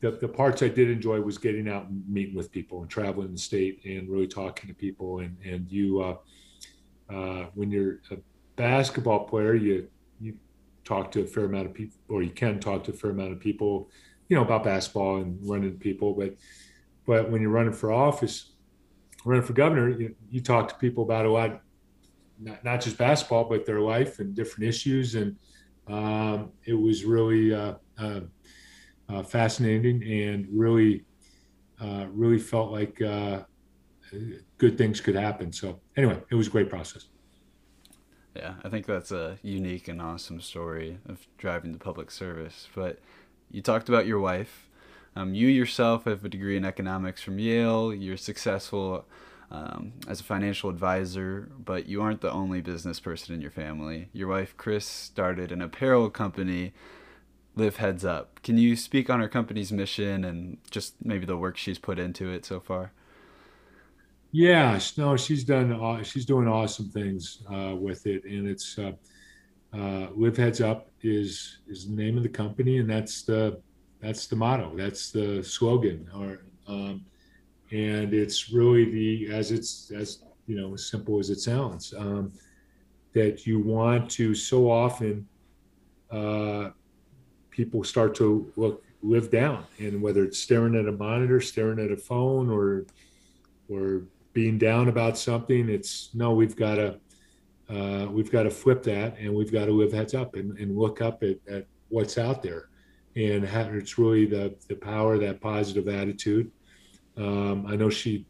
the, 0.00 0.12
the 0.12 0.28
parts 0.28 0.62
I 0.62 0.68
did 0.68 0.88
enjoy 0.88 1.20
was 1.20 1.36
getting 1.36 1.68
out 1.68 1.88
and 1.88 2.08
meeting 2.08 2.34
with 2.34 2.50
people 2.50 2.80
and 2.80 2.90
traveling 2.90 3.32
the 3.32 3.38
state 3.38 3.84
and 3.84 4.08
really 4.08 4.28
talking 4.28 4.68
to 4.68 4.74
people. 4.74 5.20
And 5.20 5.36
and 5.44 5.70
you, 5.70 6.00
uh, 6.00 6.16
uh, 7.12 7.46
when 7.54 7.70
you're 7.70 7.98
a 8.10 8.16
basketball 8.56 9.24
player, 9.24 9.54
you 9.54 9.74
you 9.74 9.88
talk 10.90 11.10
to 11.12 11.20
a 11.22 11.26
fair 11.26 11.44
amount 11.44 11.66
of 11.66 11.74
people, 11.74 11.98
or 12.08 12.22
you 12.22 12.34
can 12.42 12.58
talk 12.58 12.84
to 12.84 12.90
a 12.90 12.94
fair 12.94 13.10
amount 13.10 13.32
of 13.32 13.40
people, 13.40 13.88
you 14.28 14.36
know, 14.36 14.42
about 14.42 14.64
basketball 14.64 15.16
and 15.22 15.38
running 15.48 15.78
people. 15.78 16.14
But 16.14 16.34
but 17.06 17.30
when 17.30 17.40
you're 17.42 17.50
running 17.60 17.72
for 17.72 17.92
office, 17.92 18.36
running 19.24 19.44
for 19.44 19.54
governor, 19.54 19.88
you, 19.88 20.14
you 20.30 20.40
talk 20.40 20.68
to 20.68 20.74
people 20.74 21.02
about 21.04 21.26
a 21.26 21.30
lot 21.30 21.62
not, 22.40 22.64
not 22.64 22.80
just 22.80 22.96
basketball, 22.96 23.44
but 23.44 23.66
their 23.66 23.80
life 23.80 24.18
and 24.18 24.34
different 24.34 24.68
issues. 24.68 25.14
And 25.14 25.36
um, 25.86 26.52
it 26.64 26.74
was 26.74 27.04
really 27.04 27.54
uh, 27.54 27.74
uh, 27.98 28.20
uh, 29.08 29.22
fascinating 29.22 30.02
and 30.02 30.46
really, 30.50 31.04
uh, 31.80 32.06
really 32.10 32.38
felt 32.38 32.70
like 32.72 33.00
uh, 33.02 33.42
good 34.58 34.78
things 34.78 35.00
could 35.00 35.14
happen. 35.14 35.52
So 35.52 35.80
anyway, 35.96 36.18
it 36.30 36.34
was 36.34 36.46
a 36.46 36.50
great 36.50 36.70
process. 36.70 37.08
Yeah, 38.34 38.54
I 38.62 38.68
think 38.68 38.86
that's 38.86 39.10
a 39.10 39.38
unique 39.42 39.88
and 39.88 40.00
awesome 40.00 40.40
story 40.40 40.98
of 41.08 41.26
driving 41.36 41.72
the 41.72 41.78
public 41.78 42.10
service. 42.10 42.68
But 42.74 43.00
you 43.50 43.60
talked 43.60 43.88
about 43.88 44.06
your 44.06 44.20
wife. 44.20 44.68
Um, 45.16 45.34
you 45.34 45.48
yourself 45.48 46.04
have 46.04 46.24
a 46.24 46.28
degree 46.28 46.56
in 46.56 46.64
economics 46.64 47.22
from 47.22 47.38
Yale. 47.40 47.92
You're 47.92 48.16
successful 48.16 49.04
um, 49.50 49.94
as 50.06 50.20
a 50.20 50.24
financial 50.24 50.70
advisor, 50.70 51.50
but 51.58 51.88
you 51.88 52.00
aren't 52.00 52.20
the 52.20 52.30
only 52.30 52.60
business 52.60 53.00
person 53.00 53.34
in 53.34 53.40
your 53.40 53.50
family. 53.50 54.08
Your 54.12 54.28
wife, 54.28 54.56
Chris, 54.56 54.86
started 54.86 55.50
an 55.50 55.60
apparel 55.60 56.08
company, 56.08 56.72
Live 57.56 57.76
Heads 57.76 58.04
Up. 58.04 58.40
Can 58.42 58.58
you 58.58 58.76
speak 58.76 59.10
on 59.10 59.18
her 59.18 59.28
company's 59.28 59.72
mission 59.72 60.24
and 60.24 60.58
just 60.70 60.94
maybe 61.04 61.26
the 61.26 61.36
work 61.36 61.56
she's 61.56 61.78
put 61.78 61.98
into 61.98 62.30
it 62.30 62.44
so 62.44 62.60
far? 62.60 62.92
Yeah, 64.32 64.78
no, 64.96 65.16
she's 65.16 65.42
done. 65.42 66.04
She's 66.04 66.24
doing 66.24 66.46
awesome 66.46 66.88
things 66.88 67.42
uh, 67.52 67.74
with 67.74 68.06
it, 68.06 68.24
and 68.24 68.46
it's 68.48 68.78
uh, 68.78 68.92
uh, 69.72 70.08
Live 70.14 70.36
Heads 70.36 70.60
Up 70.60 70.88
is 71.02 71.58
is 71.68 71.88
the 71.88 71.94
name 71.94 72.16
of 72.16 72.22
the 72.22 72.28
company, 72.28 72.78
and 72.78 72.88
that's 72.88 73.22
the 73.22 73.60
that's 74.00 74.28
the 74.28 74.36
motto. 74.36 74.76
That's 74.76 75.10
the 75.10 75.42
slogan. 75.42 76.08
Or 76.14 76.42
um, 76.68 77.04
and 77.72 78.14
it's 78.14 78.50
really 78.52 78.84
the 78.84 79.34
as 79.34 79.50
it's 79.50 79.90
as 79.90 80.22
you 80.46 80.60
know 80.60 80.74
as 80.74 80.86
simple 80.86 81.18
as 81.18 81.30
it 81.30 81.40
sounds 81.40 81.92
um, 81.96 82.32
that 83.12 83.46
you 83.46 83.58
want 83.58 84.10
to 84.12 84.34
so 84.34 84.70
often 84.70 85.26
uh, 86.10 86.70
people 87.50 87.84
start 87.84 88.14
to 88.16 88.52
look 88.56 88.84
live 89.02 89.30
down 89.30 89.64
and 89.78 90.00
whether 90.02 90.24
it's 90.24 90.38
staring 90.38 90.74
at 90.76 90.86
a 90.86 90.92
monitor 90.92 91.40
staring 91.40 91.78
at 91.78 91.90
a 91.90 91.96
phone 91.96 92.50
or 92.50 92.84
or 93.70 94.02
being 94.32 94.58
down 94.58 94.88
about 94.88 95.18
something 95.18 95.68
it's 95.68 96.10
no 96.14 96.32
we've 96.32 96.56
got 96.56 96.76
to 96.76 96.98
uh, 97.70 98.06
we've 98.10 98.32
got 98.32 98.42
to 98.42 98.50
flip 98.50 98.82
that 98.82 99.16
and 99.18 99.32
we've 99.32 99.52
got 99.52 99.66
to 99.66 99.72
live 99.72 99.92
heads 99.92 100.14
up 100.14 100.34
and, 100.34 100.58
and 100.58 100.76
look 100.76 101.00
up 101.00 101.22
at, 101.22 101.36
at 101.48 101.66
what's 101.88 102.18
out 102.18 102.42
there. 102.42 102.68
And 103.16 103.46
how, 103.46 103.62
it's 103.62 103.98
really 103.98 104.24
the 104.24 104.54
the 104.68 104.76
power 104.76 105.14
of 105.14 105.20
that 105.20 105.40
positive 105.40 105.88
attitude. 105.88 106.50
Um, 107.16 107.66
I 107.66 107.74
know 107.74 107.90
she 107.90 108.24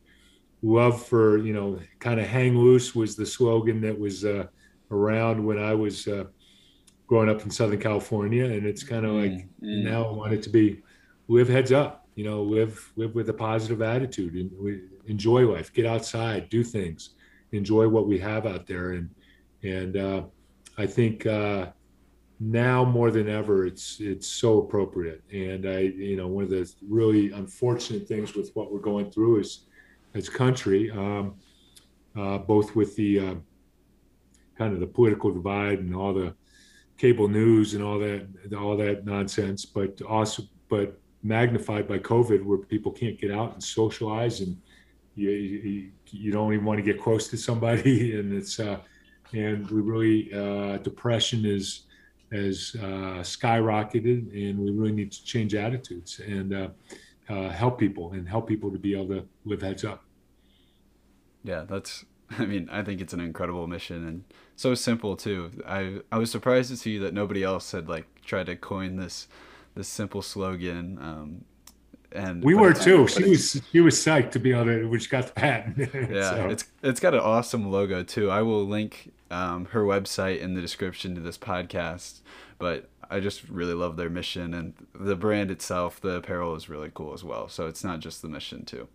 love 0.63 1.07
for 1.07 1.39
you 1.39 1.53
know 1.53 1.79
kind 1.99 2.19
of 2.19 2.27
hang 2.27 2.59
loose 2.59 2.95
was 2.95 3.15
the 3.15 3.27
slogan 3.27 3.81
that 3.83 3.99
was 3.99 4.25
uh, 4.25 4.47
around 4.91 5.45
when 5.45 5.59
I 5.59 5.75
was 5.75 6.09
uh, 6.09 6.25
growing 7.07 7.29
up 7.29 7.43
in 7.43 7.51
Southern 7.51 7.79
California, 7.79 8.47
and 8.47 8.67
it's 8.67 8.83
kind 8.83 9.05
of 9.05 9.13
like 9.13 9.33
mm, 9.33 9.47
now 9.61 10.07
I 10.07 10.13
want 10.13 10.33
it 10.33 10.43
to 10.45 10.51
be 10.51 10.83
live 11.29 11.49
heads 11.49 11.73
up, 11.73 12.00
you 12.21 12.27
know, 12.29 12.43
live 12.43 12.93
live 12.97 13.15
with 13.15 13.31
a 13.31 13.33
positive 13.33 13.81
attitude 13.81 14.35
and 14.35 14.51
we 14.61 14.83
enjoy 15.07 15.51
life, 15.51 15.73
get 15.73 15.87
outside, 15.87 16.51
do 16.51 16.63
things, 16.63 17.15
enjoy 17.53 17.89
what 17.89 18.07
we 18.07 18.19
have 18.19 18.45
out 18.45 18.67
there, 18.67 18.91
and 18.91 19.09
and 19.63 19.97
uh, 19.97 20.23
I 20.77 20.85
think 20.85 21.25
uh, 21.25 21.69
now 22.39 22.85
more 22.85 23.11
than 23.11 23.27
ever 23.27 23.65
it's 23.65 24.01
it's 24.01 24.27
so 24.27 24.59
appropriate. 24.59 25.23
And 25.33 25.65
i 25.67 25.79
you 25.79 26.19
know 26.19 26.29
one 26.29 26.45
of 26.45 26.51
the 26.51 26.71
really 26.87 27.33
unfortunate 27.33 28.07
things 28.07 28.35
with 28.35 28.51
what 28.53 28.71
we're 28.71 28.87
going 28.93 29.11
through 29.11 29.41
is 29.41 29.65
as 30.13 30.29
country 30.29 30.91
um, 30.91 31.37
uh, 32.19 32.37
both 32.37 32.77
with 32.77 32.95
the 32.97 33.13
uh, 33.19 33.35
kind 34.59 34.75
of 34.75 34.81
the 34.81 34.93
political 34.99 35.31
divide 35.33 35.79
and 35.79 35.97
all 35.97 36.13
the 36.13 36.35
cable 36.99 37.29
news 37.29 37.73
and 37.73 37.83
all 37.83 37.99
that 37.99 38.29
all 38.55 38.77
that 38.77 39.07
nonsense 39.07 39.65
but 39.65 40.03
also 40.03 40.43
but 40.69 41.01
magnified 41.23 41.87
by 41.87 41.99
covid 41.99 42.43
where 42.43 42.59
people 42.59 42.91
can't 42.91 43.21
get 43.21 43.31
out 43.31 43.53
and 43.53 43.63
socialize 43.63 44.41
and 44.41 44.57
you, 45.15 45.31
you, 45.31 45.91
you 46.11 46.33
don't 46.33 46.53
even 46.53 46.65
want 46.65 46.79
to 46.79 46.83
get 46.83 47.01
close 47.01 47.29
to 47.29 47.37
somebody, 47.37 48.15
and 48.19 48.33
it's 48.33 48.59
uh, 48.61 48.79
and 49.33 49.69
we 49.71 49.81
really 49.81 50.33
uh, 50.33 50.79
depression 50.79 51.45
is 51.45 51.83
has 52.33 52.77
uh, 52.81 53.23
skyrocketed, 53.23 54.33
and 54.33 54.59
we 54.59 54.71
really 54.71 54.93
need 54.93 55.13
to 55.13 55.25
change 55.25 55.55
attitudes 55.55 56.21
and 56.21 56.55
uh, 56.55 56.69
uh, 57.29 57.49
help 57.49 57.79
people 57.79 58.13
and 58.13 58.29
help 58.29 58.47
people 58.49 58.71
to 58.71 58.79
be 58.79 58.95
able 58.95 59.09
to 59.09 59.27
live 59.45 59.63
heads 59.63 59.85
up. 59.85 60.05
Yeah, 61.45 61.65
that's. 61.69 62.05
I 62.39 62.47
mean, 62.47 62.69
I 62.71 62.83
think 62.83 63.01
it's 63.01 63.13
an 63.13 63.19
incredible 63.19 63.67
mission 63.67 64.07
and 64.07 64.25
so 64.55 64.75
simple 64.75 65.17
too. 65.17 65.51
I 65.67 66.01
I 66.13 66.19
was 66.19 66.31
surprised 66.31 66.71
to 66.71 66.77
see 66.77 66.97
that 66.99 67.13
nobody 67.13 67.43
else 67.43 67.73
had 67.73 67.89
like 67.89 68.07
tried 68.25 68.47
to 68.47 68.57
coin 68.57 68.97
this 68.97 69.27
this 69.75 69.89
simple 69.89 70.23
slogan. 70.23 70.99
Um, 71.01 71.45
and 72.13 72.43
we 72.43 72.55
were 72.55 72.73
too. 72.73 73.07
She 73.07 73.29
was 73.29 73.63
she 73.71 73.81
was 73.81 73.95
psyched 73.95 74.33
to 74.33 74.39
be 74.39 74.53
able 74.53 74.65
to, 74.65 74.85
which 74.87 75.11
got 75.11 75.29
the 75.29 75.33
patent. 75.33 75.79
yeah, 76.11 76.31
so. 76.31 76.49
it's 76.49 76.65
it's 76.83 77.01
got 77.01 77.15
an 77.15 77.21
awesome 77.21 77.71
logo 77.71 78.03
too. 78.03 78.31
I 78.31 78.43
will 78.43 78.65
link 78.65 79.13
um, 79.31 79.67
her 79.67 79.85
website 79.85 80.41
in 80.41 80.55
the 80.55 80.61
description 80.61 81.15
to 81.15 81.21
this 81.21 81.39
podcast. 81.39 82.21
But 82.59 82.89
I 83.11 83.21
just 83.21 83.49
really 83.49 83.75
love 83.75 83.97
their 83.97 84.11
mission 84.11 84.55
and 84.55 84.75
the 84.95 85.17
brand 85.17 85.51
itself. 85.51 86.01
The 86.01 86.17
apparel 86.17 86.55
is 86.55 86.69
really 86.69 86.91
cool 86.93 87.13
as 87.13 87.25
well. 87.25 87.49
So 87.49 87.67
it's 87.67 87.83
not 87.83 88.01
just 88.01 88.23
the 88.23 88.29
mission 88.29 88.65
too. 88.65 88.89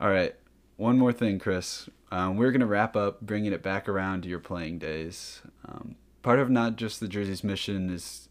All 0.00 0.10
right, 0.10 0.34
one 0.76 0.98
more 0.98 1.12
thing, 1.12 1.38
Chris. 1.38 1.88
Um, 2.10 2.36
we're 2.36 2.52
gonna 2.52 2.66
wrap 2.66 2.96
up, 2.96 3.20
bringing 3.20 3.52
it 3.52 3.62
back 3.62 3.88
around 3.88 4.22
to 4.22 4.28
your 4.28 4.40
playing 4.40 4.78
days. 4.78 5.42
Um, 5.66 5.96
part 6.22 6.38
of 6.38 6.50
not 6.50 6.76
just 6.76 7.00
the 7.00 7.08
Jersey's 7.08 7.44
mission 7.44 7.90
is 7.90 8.28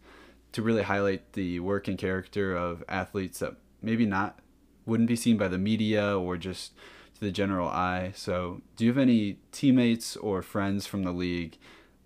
to 0.51 0.61
really 0.61 0.83
highlight 0.83 1.33
the 1.33 1.59
work 1.59 1.87
and 1.87 1.97
character 1.97 2.55
of 2.55 2.83
athletes 2.87 3.39
that 3.39 3.55
maybe 3.81 4.05
not 4.05 4.39
wouldn't 4.85 5.07
be 5.07 5.15
seen 5.15 5.37
by 5.37 5.47
the 5.47 5.57
media 5.57 6.17
or 6.17 6.37
just 6.37 6.73
to 7.15 7.21
the 7.21 7.31
general 7.31 7.69
eye. 7.69 8.11
So, 8.15 8.61
do 8.75 8.85
you 8.85 8.91
have 8.91 8.97
any 8.97 9.39
teammates 9.51 10.15
or 10.17 10.41
friends 10.41 10.87
from 10.87 11.03
the 11.03 11.11
league 11.11 11.57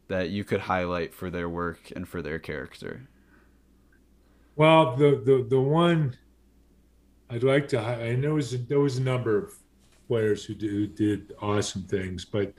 that 0.07 0.29
you 0.29 0.43
could 0.43 0.61
highlight 0.61 1.13
for 1.13 1.29
their 1.29 1.49
work 1.49 1.91
and 1.95 2.07
for 2.07 2.21
their 2.21 2.39
character? 2.39 3.07
Well, 4.55 4.95
the 4.95 5.21
the 5.23 5.45
the 5.49 5.61
one 5.61 6.17
I'd 7.29 7.43
like 7.43 7.67
to 7.69 7.79
I 7.79 8.15
know 8.15 8.39
there 8.41 8.79
was 8.79 8.97
a 8.97 9.01
number 9.01 9.37
of 9.37 9.53
players 10.07 10.45
who, 10.45 10.53
who 10.53 10.87
did 10.87 11.33
awesome 11.41 11.83
things, 11.83 12.25
but 12.25 12.53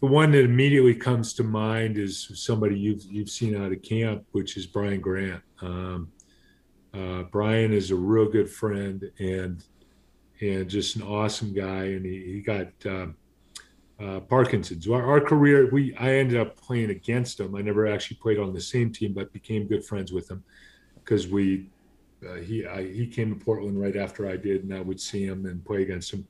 the 0.00 0.06
one 0.06 0.30
that 0.32 0.44
immediately 0.44 0.94
comes 0.94 1.34
to 1.34 1.44
mind 1.44 1.98
is 1.98 2.30
somebody 2.34 2.78
you've 2.78 3.04
you've 3.04 3.30
seen 3.30 3.54
out 3.54 3.72
of 3.72 3.82
camp, 3.82 4.24
which 4.32 4.56
is 4.56 4.66
Brian 4.66 5.00
Grant. 5.00 5.42
Um, 5.60 6.10
uh, 6.94 7.24
Brian 7.24 7.72
is 7.72 7.90
a 7.90 7.96
real 7.96 8.26
good 8.26 8.50
friend 8.50 9.10
and 9.18 9.62
and 10.40 10.68
just 10.68 10.96
an 10.96 11.02
awesome 11.02 11.52
guy. 11.52 11.84
And 11.84 12.04
he, 12.04 12.24
he 12.24 12.40
got 12.40 12.68
uh, 12.86 13.08
uh, 14.02 14.20
Parkinson's. 14.20 14.88
Our, 14.88 15.04
our, 15.04 15.20
career, 15.20 15.68
we 15.70 15.94
I 15.96 16.14
ended 16.14 16.38
up 16.40 16.56
playing 16.56 16.90
against 16.90 17.38
him. 17.38 17.54
I 17.54 17.60
never 17.60 17.86
actually 17.86 18.16
played 18.16 18.38
on 18.38 18.54
the 18.54 18.60
same 18.60 18.90
team, 18.90 19.12
but 19.12 19.32
became 19.34 19.66
good 19.66 19.84
friends 19.84 20.12
with 20.12 20.30
him 20.30 20.42
because 20.94 21.28
we 21.28 21.68
uh, 22.26 22.36
he 22.36 22.66
I, 22.66 22.90
he 22.90 23.06
came 23.06 23.38
to 23.38 23.44
Portland 23.44 23.78
right 23.78 23.96
after 23.96 24.26
I 24.26 24.36
did, 24.36 24.64
and 24.64 24.74
I 24.74 24.80
would 24.80 25.00
see 25.00 25.24
him 25.24 25.44
and 25.44 25.62
play 25.62 25.82
against 25.82 26.12
him. 26.12 26.26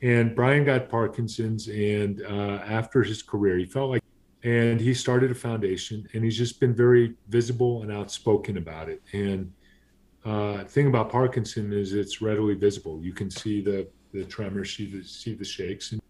And 0.00 0.34
Brian 0.34 0.64
got 0.64 0.88
Parkinson's, 0.88 1.68
and 1.68 2.22
uh, 2.22 2.62
after 2.64 3.02
his 3.02 3.22
career, 3.22 3.58
he 3.58 3.64
felt 3.64 3.90
like, 3.90 4.02
and 4.44 4.80
he 4.80 4.94
started 4.94 5.32
a 5.32 5.34
foundation, 5.34 6.08
and 6.12 6.22
he's 6.22 6.38
just 6.38 6.60
been 6.60 6.74
very 6.74 7.14
visible 7.28 7.82
and 7.82 7.90
outspoken 7.90 8.58
about 8.58 8.88
it. 8.88 9.02
And 9.12 9.52
uh, 10.24 10.64
thing 10.64 10.86
about 10.86 11.10
Parkinson 11.10 11.72
is 11.72 11.94
it's 11.94 12.20
readily 12.22 12.54
visible. 12.54 13.00
You 13.02 13.12
can 13.12 13.30
see 13.30 13.60
the 13.60 13.88
the 14.12 14.24
tremors, 14.24 14.74
see 14.74 14.86
the 14.86 15.02
see 15.02 15.34
the 15.34 15.44
shakes, 15.44 15.92
and 15.92 16.00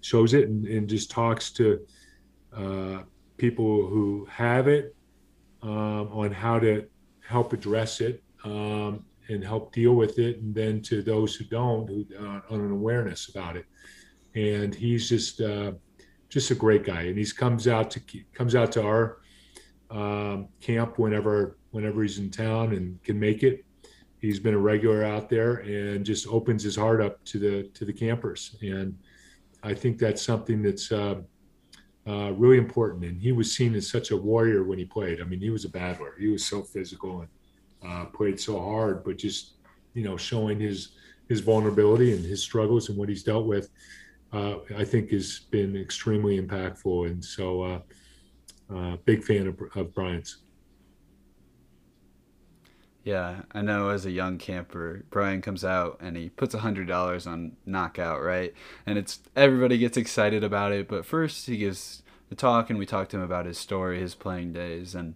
shows 0.00 0.34
it, 0.34 0.48
and, 0.48 0.66
and 0.66 0.88
just 0.88 1.10
talks 1.10 1.50
to 1.52 1.80
uh, 2.56 3.02
people 3.36 3.86
who 3.86 4.26
have 4.30 4.66
it 4.66 4.96
um, 5.62 6.08
on 6.12 6.32
how 6.32 6.58
to 6.58 6.86
help 7.26 7.52
address 7.52 8.00
it 8.00 8.22
um, 8.44 9.04
and 9.28 9.44
help 9.44 9.72
deal 9.72 9.94
with 9.94 10.18
it, 10.18 10.38
and 10.38 10.54
then 10.54 10.80
to 10.82 11.02
those 11.02 11.34
who 11.34 11.44
don't, 11.44 11.88
who 11.88 12.06
uh, 12.18 12.40
on 12.50 12.60
an 12.60 12.70
awareness 12.70 13.28
about 13.28 13.56
it. 13.56 13.66
And 14.34 14.74
he's 14.74 15.08
just 15.08 15.40
uh, 15.40 15.72
just 16.28 16.50
a 16.50 16.54
great 16.54 16.84
guy, 16.84 17.02
and 17.02 17.18
he's 17.18 17.32
comes 17.32 17.68
out 17.68 17.90
to 17.92 18.00
comes 18.32 18.54
out 18.54 18.72
to 18.72 18.82
our 18.82 19.18
um, 19.90 20.48
camp 20.60 20.98
whenever 20.98 21.58
whenever 21.70 22.02
he's 22.02 22.18
in 22.18 22.30
town 22.30 22.74
and 22.74 23.02
can 23.02 23.18
make 23.18 23.42
it. 23.42 23.64
He's 24.20 24.40
been 24.40 24.54
a 24.54 24.58
regular 24.58 25.04
out 25.04 25.28
there 25.28 25.56
and 25.58 26.04
just 26.04 26.26
opens 26.26 26.62
his 26.62 26.76
heart 26.76 27.00
up 27.00 27.24
to 27.26 27.38
the 27.38 27.70
to 27.74 27.84
the 27.84 27.92
campers, 27.92 28.56
and 28.62 28.98
I 29.62 29.74
think 29.74 29.98
that's 29.98 30.22
something 30.22 30.62
that's 30.62 30.90
uh, 30.92 31.20
uh, 32.06 32.32
really 32.32 32.58
important. 32.58 33.04
And 33.04 33.20
he 33.20 33.32
was 33.32 33.54
seen 33.54 33.74
as 33.74 33.88
such 33.88 34.10
a 34.10 34.16
warrior 34.16 34.64
when 34.64 34.78
he 34.78 34.84
played. 34.84 35.20
I 35.20 35.24
mean, 35.24 35.40
he 35.40 35.50
was 35.50 35.64
a 35.64 35.68
battler. 35.68 36.14
He 36.18 36.28
was 36.28 36.46
so 36.46 36.62
physical 36.62 37.20
and 37.20 37.28
uh, 37.86 38.06
played 38.06 38.40
so 38.40 38.60
hard, 38.60 39.04
but 39.04 39.16
just 39.16 39.54
you 39.94 40.04
know 40.04 40.16
showing 40.16 40.60
his 40.60 40.92
his 41.28 41.40
vulnerability 41.40 42.14
and 42.14 42.24
his 42.24 42.42
struggles 42.42 42.88
and 42.88 42.96
what 42.96 43.08
he's 43.08 43.22
dealt 43.22 43.46
with, 43.46 43.70
uh, 44.32 44.56
I 44.76 44.84
think 44.84 45.10
has 45.10 45.40
been 45.50 45.76
extremely 45.76 46.40
impactful. 46.40 47.06
And 47.06 47.22
so, 47.22 47.62
uh, 47.62 47.80
uh, 48.74 48.96
big 49.04 49.22
fan 49.22 49.46
of, 49.46 49.60
of 49.74 49.94
Brian's. 49.94 50.38
Yeah, 53.04 53.42
I 53.52 53.62
know 53.62 53.88
as 53.88 54.04
a 54.04 54.10
young 54.10 54.36
camper, 54.36 55.04
Brian 55.08 55.40
comes 55.40 55.64
out 55.64 55.96
and 56.00 56.14
he 56.14 56.28
puts 56.28 56.54
a 56.54 56.58
hundred 56.58 56.88
dollars 56.88 57.26
on 57.26 57.56
knockout, 57.64 58.22
right? 58.22 58.52
And 58.84 58.98
it's 58.98 59.20
everybody 59.34 59.78
gets 59.78 59.96
excited 59.96 60.44
about 60.44 60.72
it, 60.72 60.88
but 60.88 61.06
first 61.06 61.46
he 61.46 61.56
gives 61.56 62.02
the 62.28 62.34
talk 62.34 62.68
and 62.68 62.78
we 62.78 62.84
talk 62.84 63.08
to 63.08 63.16
him 63.16 63.22
about 63.22 63.46
his 63.46 63.56
story, 63.56 63.98
his 63.98 64.14
playing 64.14 64.52
days, 64.52 64.94
and 64.94 65.14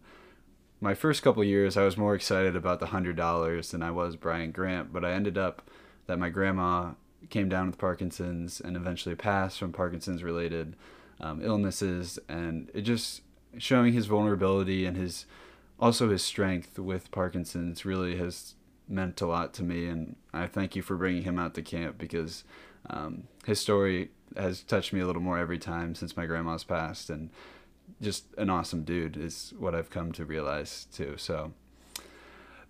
my 0.82 0.94
first 0.94 1.22
couple 1.22 1.44
years 1.44 1.76
I 1.76 1.84
was 1.84 1.96
more 1.96 2.14
excited 2.14 2.56
about 2.56 2.80
the 2.80 2.86
hundred 2.86 3.14
dollars 3.16 3.70
than 3.70 3.82
I 3.82 3.92
was 3.92 4.16
Brian 4.16 4.50
Grant, 4.50 4.92
but 4.92 5.04
I 5.04 5.12
ended 5.12 5.38
up 5.38 5.70
that 6.06 6.18
my 6.18 6.28
grandma 6.28 6.94
came 7.30 7.48
down 7.48 7.68
with 7.68 7.78
Parkinson's 7.78 8.60
and 8.60 8.76
eventually 8.76 9.14
passed 9.14 9.60
from 9.60 9.72
Parkinson's 9.72 10.24
related 10.24 10.74
um, 11.20 11.40
illnesses, 11.40 12.18
and 12.28 12.68
it 12.74 12.82
just 12.82 13.22
showing 13.58 13.92
his 13.92 14.06
vulnerability 14.06 14.84
and 14.84 14.96
his 14.96 15.24
also 15.78 16.10
his 16.10 16.22
strength 16.22 16.78
with 16.80 17.12
Parkinson's 17.12 17.84
really 17.84 18.16
has 18.16 18.54
meant 18.88 19.20
a 19.20 19.26
lot 19.26 19.54
to 19.54 19.62
me, 19.62 19.86
and 19.86 20.16
I 20.34 20.48
thank 20.48 20.74
you 20.74 20.82
for 20.82 20.96
bringing 20.96 21.22
him 21.22 21.38
out 21.38 21.54
to 21.54 21.62
camp 21.62 21.96
because 21.96 22.42
um, 22.90 23.28
his 23.46 23.60
story 23.60 24.10
has 24.36 24.62
touched 24.62 24.92
me 24.92 25.00
a 25.00 25.06
little 25.06 25.22
more 25.22 25.38
every 25.38 25.58
time 25.58 25.94
since 25.94 26.16
my 26.16 26.26
grandma's 26.26 26.64
passed, 26.64 27.08
and 27.08 27.30
just 28.00 28.26
an 28.38 28.50
awesome 28.50 28.84
dude 28.84 29.16
is 29.16 29.52
what 29.58 29.74
I've 29.74 29.90
come 29.90 30.12
to 30.12 30.24
realize 30.24 30.86
too. 30.92 31.14
So 31.16 31.52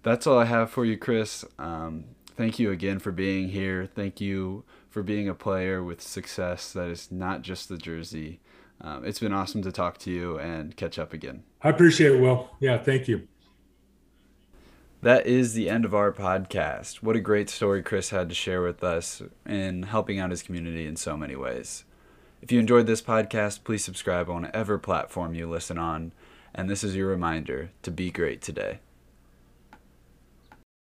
that's 0.03 0.27
all 0.27 0.39
I 0.39 0.47
have 0.47 0.71
for 0.71 0.85
you, 0.85 0.97
Chris. 0.97 1.45
Um, 1.59 2.05
thank 2.37 2.59
you 2.59 2.71
again 2.71 2.99
for 2.99 3.13
being 3.13 3.49
here. 3.49 3.87
Thank 3.87 4.21
you 4.21 4.65
for 4.91 5.03
being 5.03 5.29
a 5.29 5.35
player 5.35 5.83
with 5.83 6.03
success 6.03 6.73
that 6.73 6.89
is 6.89 7.11
not 7.11 7.43
just 7.43 7.69
the 7.69 7.79
jersey. 7.79 8.41
Um, 8.81 9.05
it's 9.05 9.21
been 9.21 9.33
awesome 9.33 9.63
to 9.63 9.73
talk 9.73 9.99
to 9.99 10.11
you 10.11 10.39
and 10.39 10.77
catch 10.77 10.99
up 10.99 11.13
again. 11.13 11.45
I 11.63 11.69
appreciate 11.69 12.13
it, 12.13 12.21
Will. 12.21 12.51
Yeah, 12.59 12.79
thank 12.79 13.07
you. 13.07 13.29
That 15.03 15.27
is 15.27 15.55
the 15.55 15.69
end 15.69 15.85
of 15.85 15.95
our 15.95 16.13
podcast. 16.13 16.97
What 16.97 17.17
a 17.17 17.21
great 17.21 17.51
story 17.51 17.83
Chris 17.83 18.11
had 18.11 18.29
to 18.29 18.35
share 18.35 18.63
with 18.63 18.85
us 18.85 19.23
in 19.45 19.85
helping 19.85 20.21
out 20.21 20.31
his 20.31 20.43
community 20.43 20.87
in 20.87 20.97
so 20.97 21.17
many 21.17 21.35
ways. 21.35 21.85
If 22.43 22.51
you 22.51 22.59
enjoyed 22.59 22.89
this 22.89 23.01
podcast, 23.01 23.63
please 23.63 23.85
subscribe 23.85 24.29
on 24.29 24.43
whatever 24.43 24.77
platform 24.77 25.33
you 25.33 25.49
listen 25.49 25.79
on. 25.79 26.13
And 26.53 26.69
this 26.69 26.83
is 26.83 26.97
your 26.97 27.07
reminder 27.07 27.71
to 27.83 27.93
be 27.93 28.11
great 28.11 28.43
today. 28.43 28.81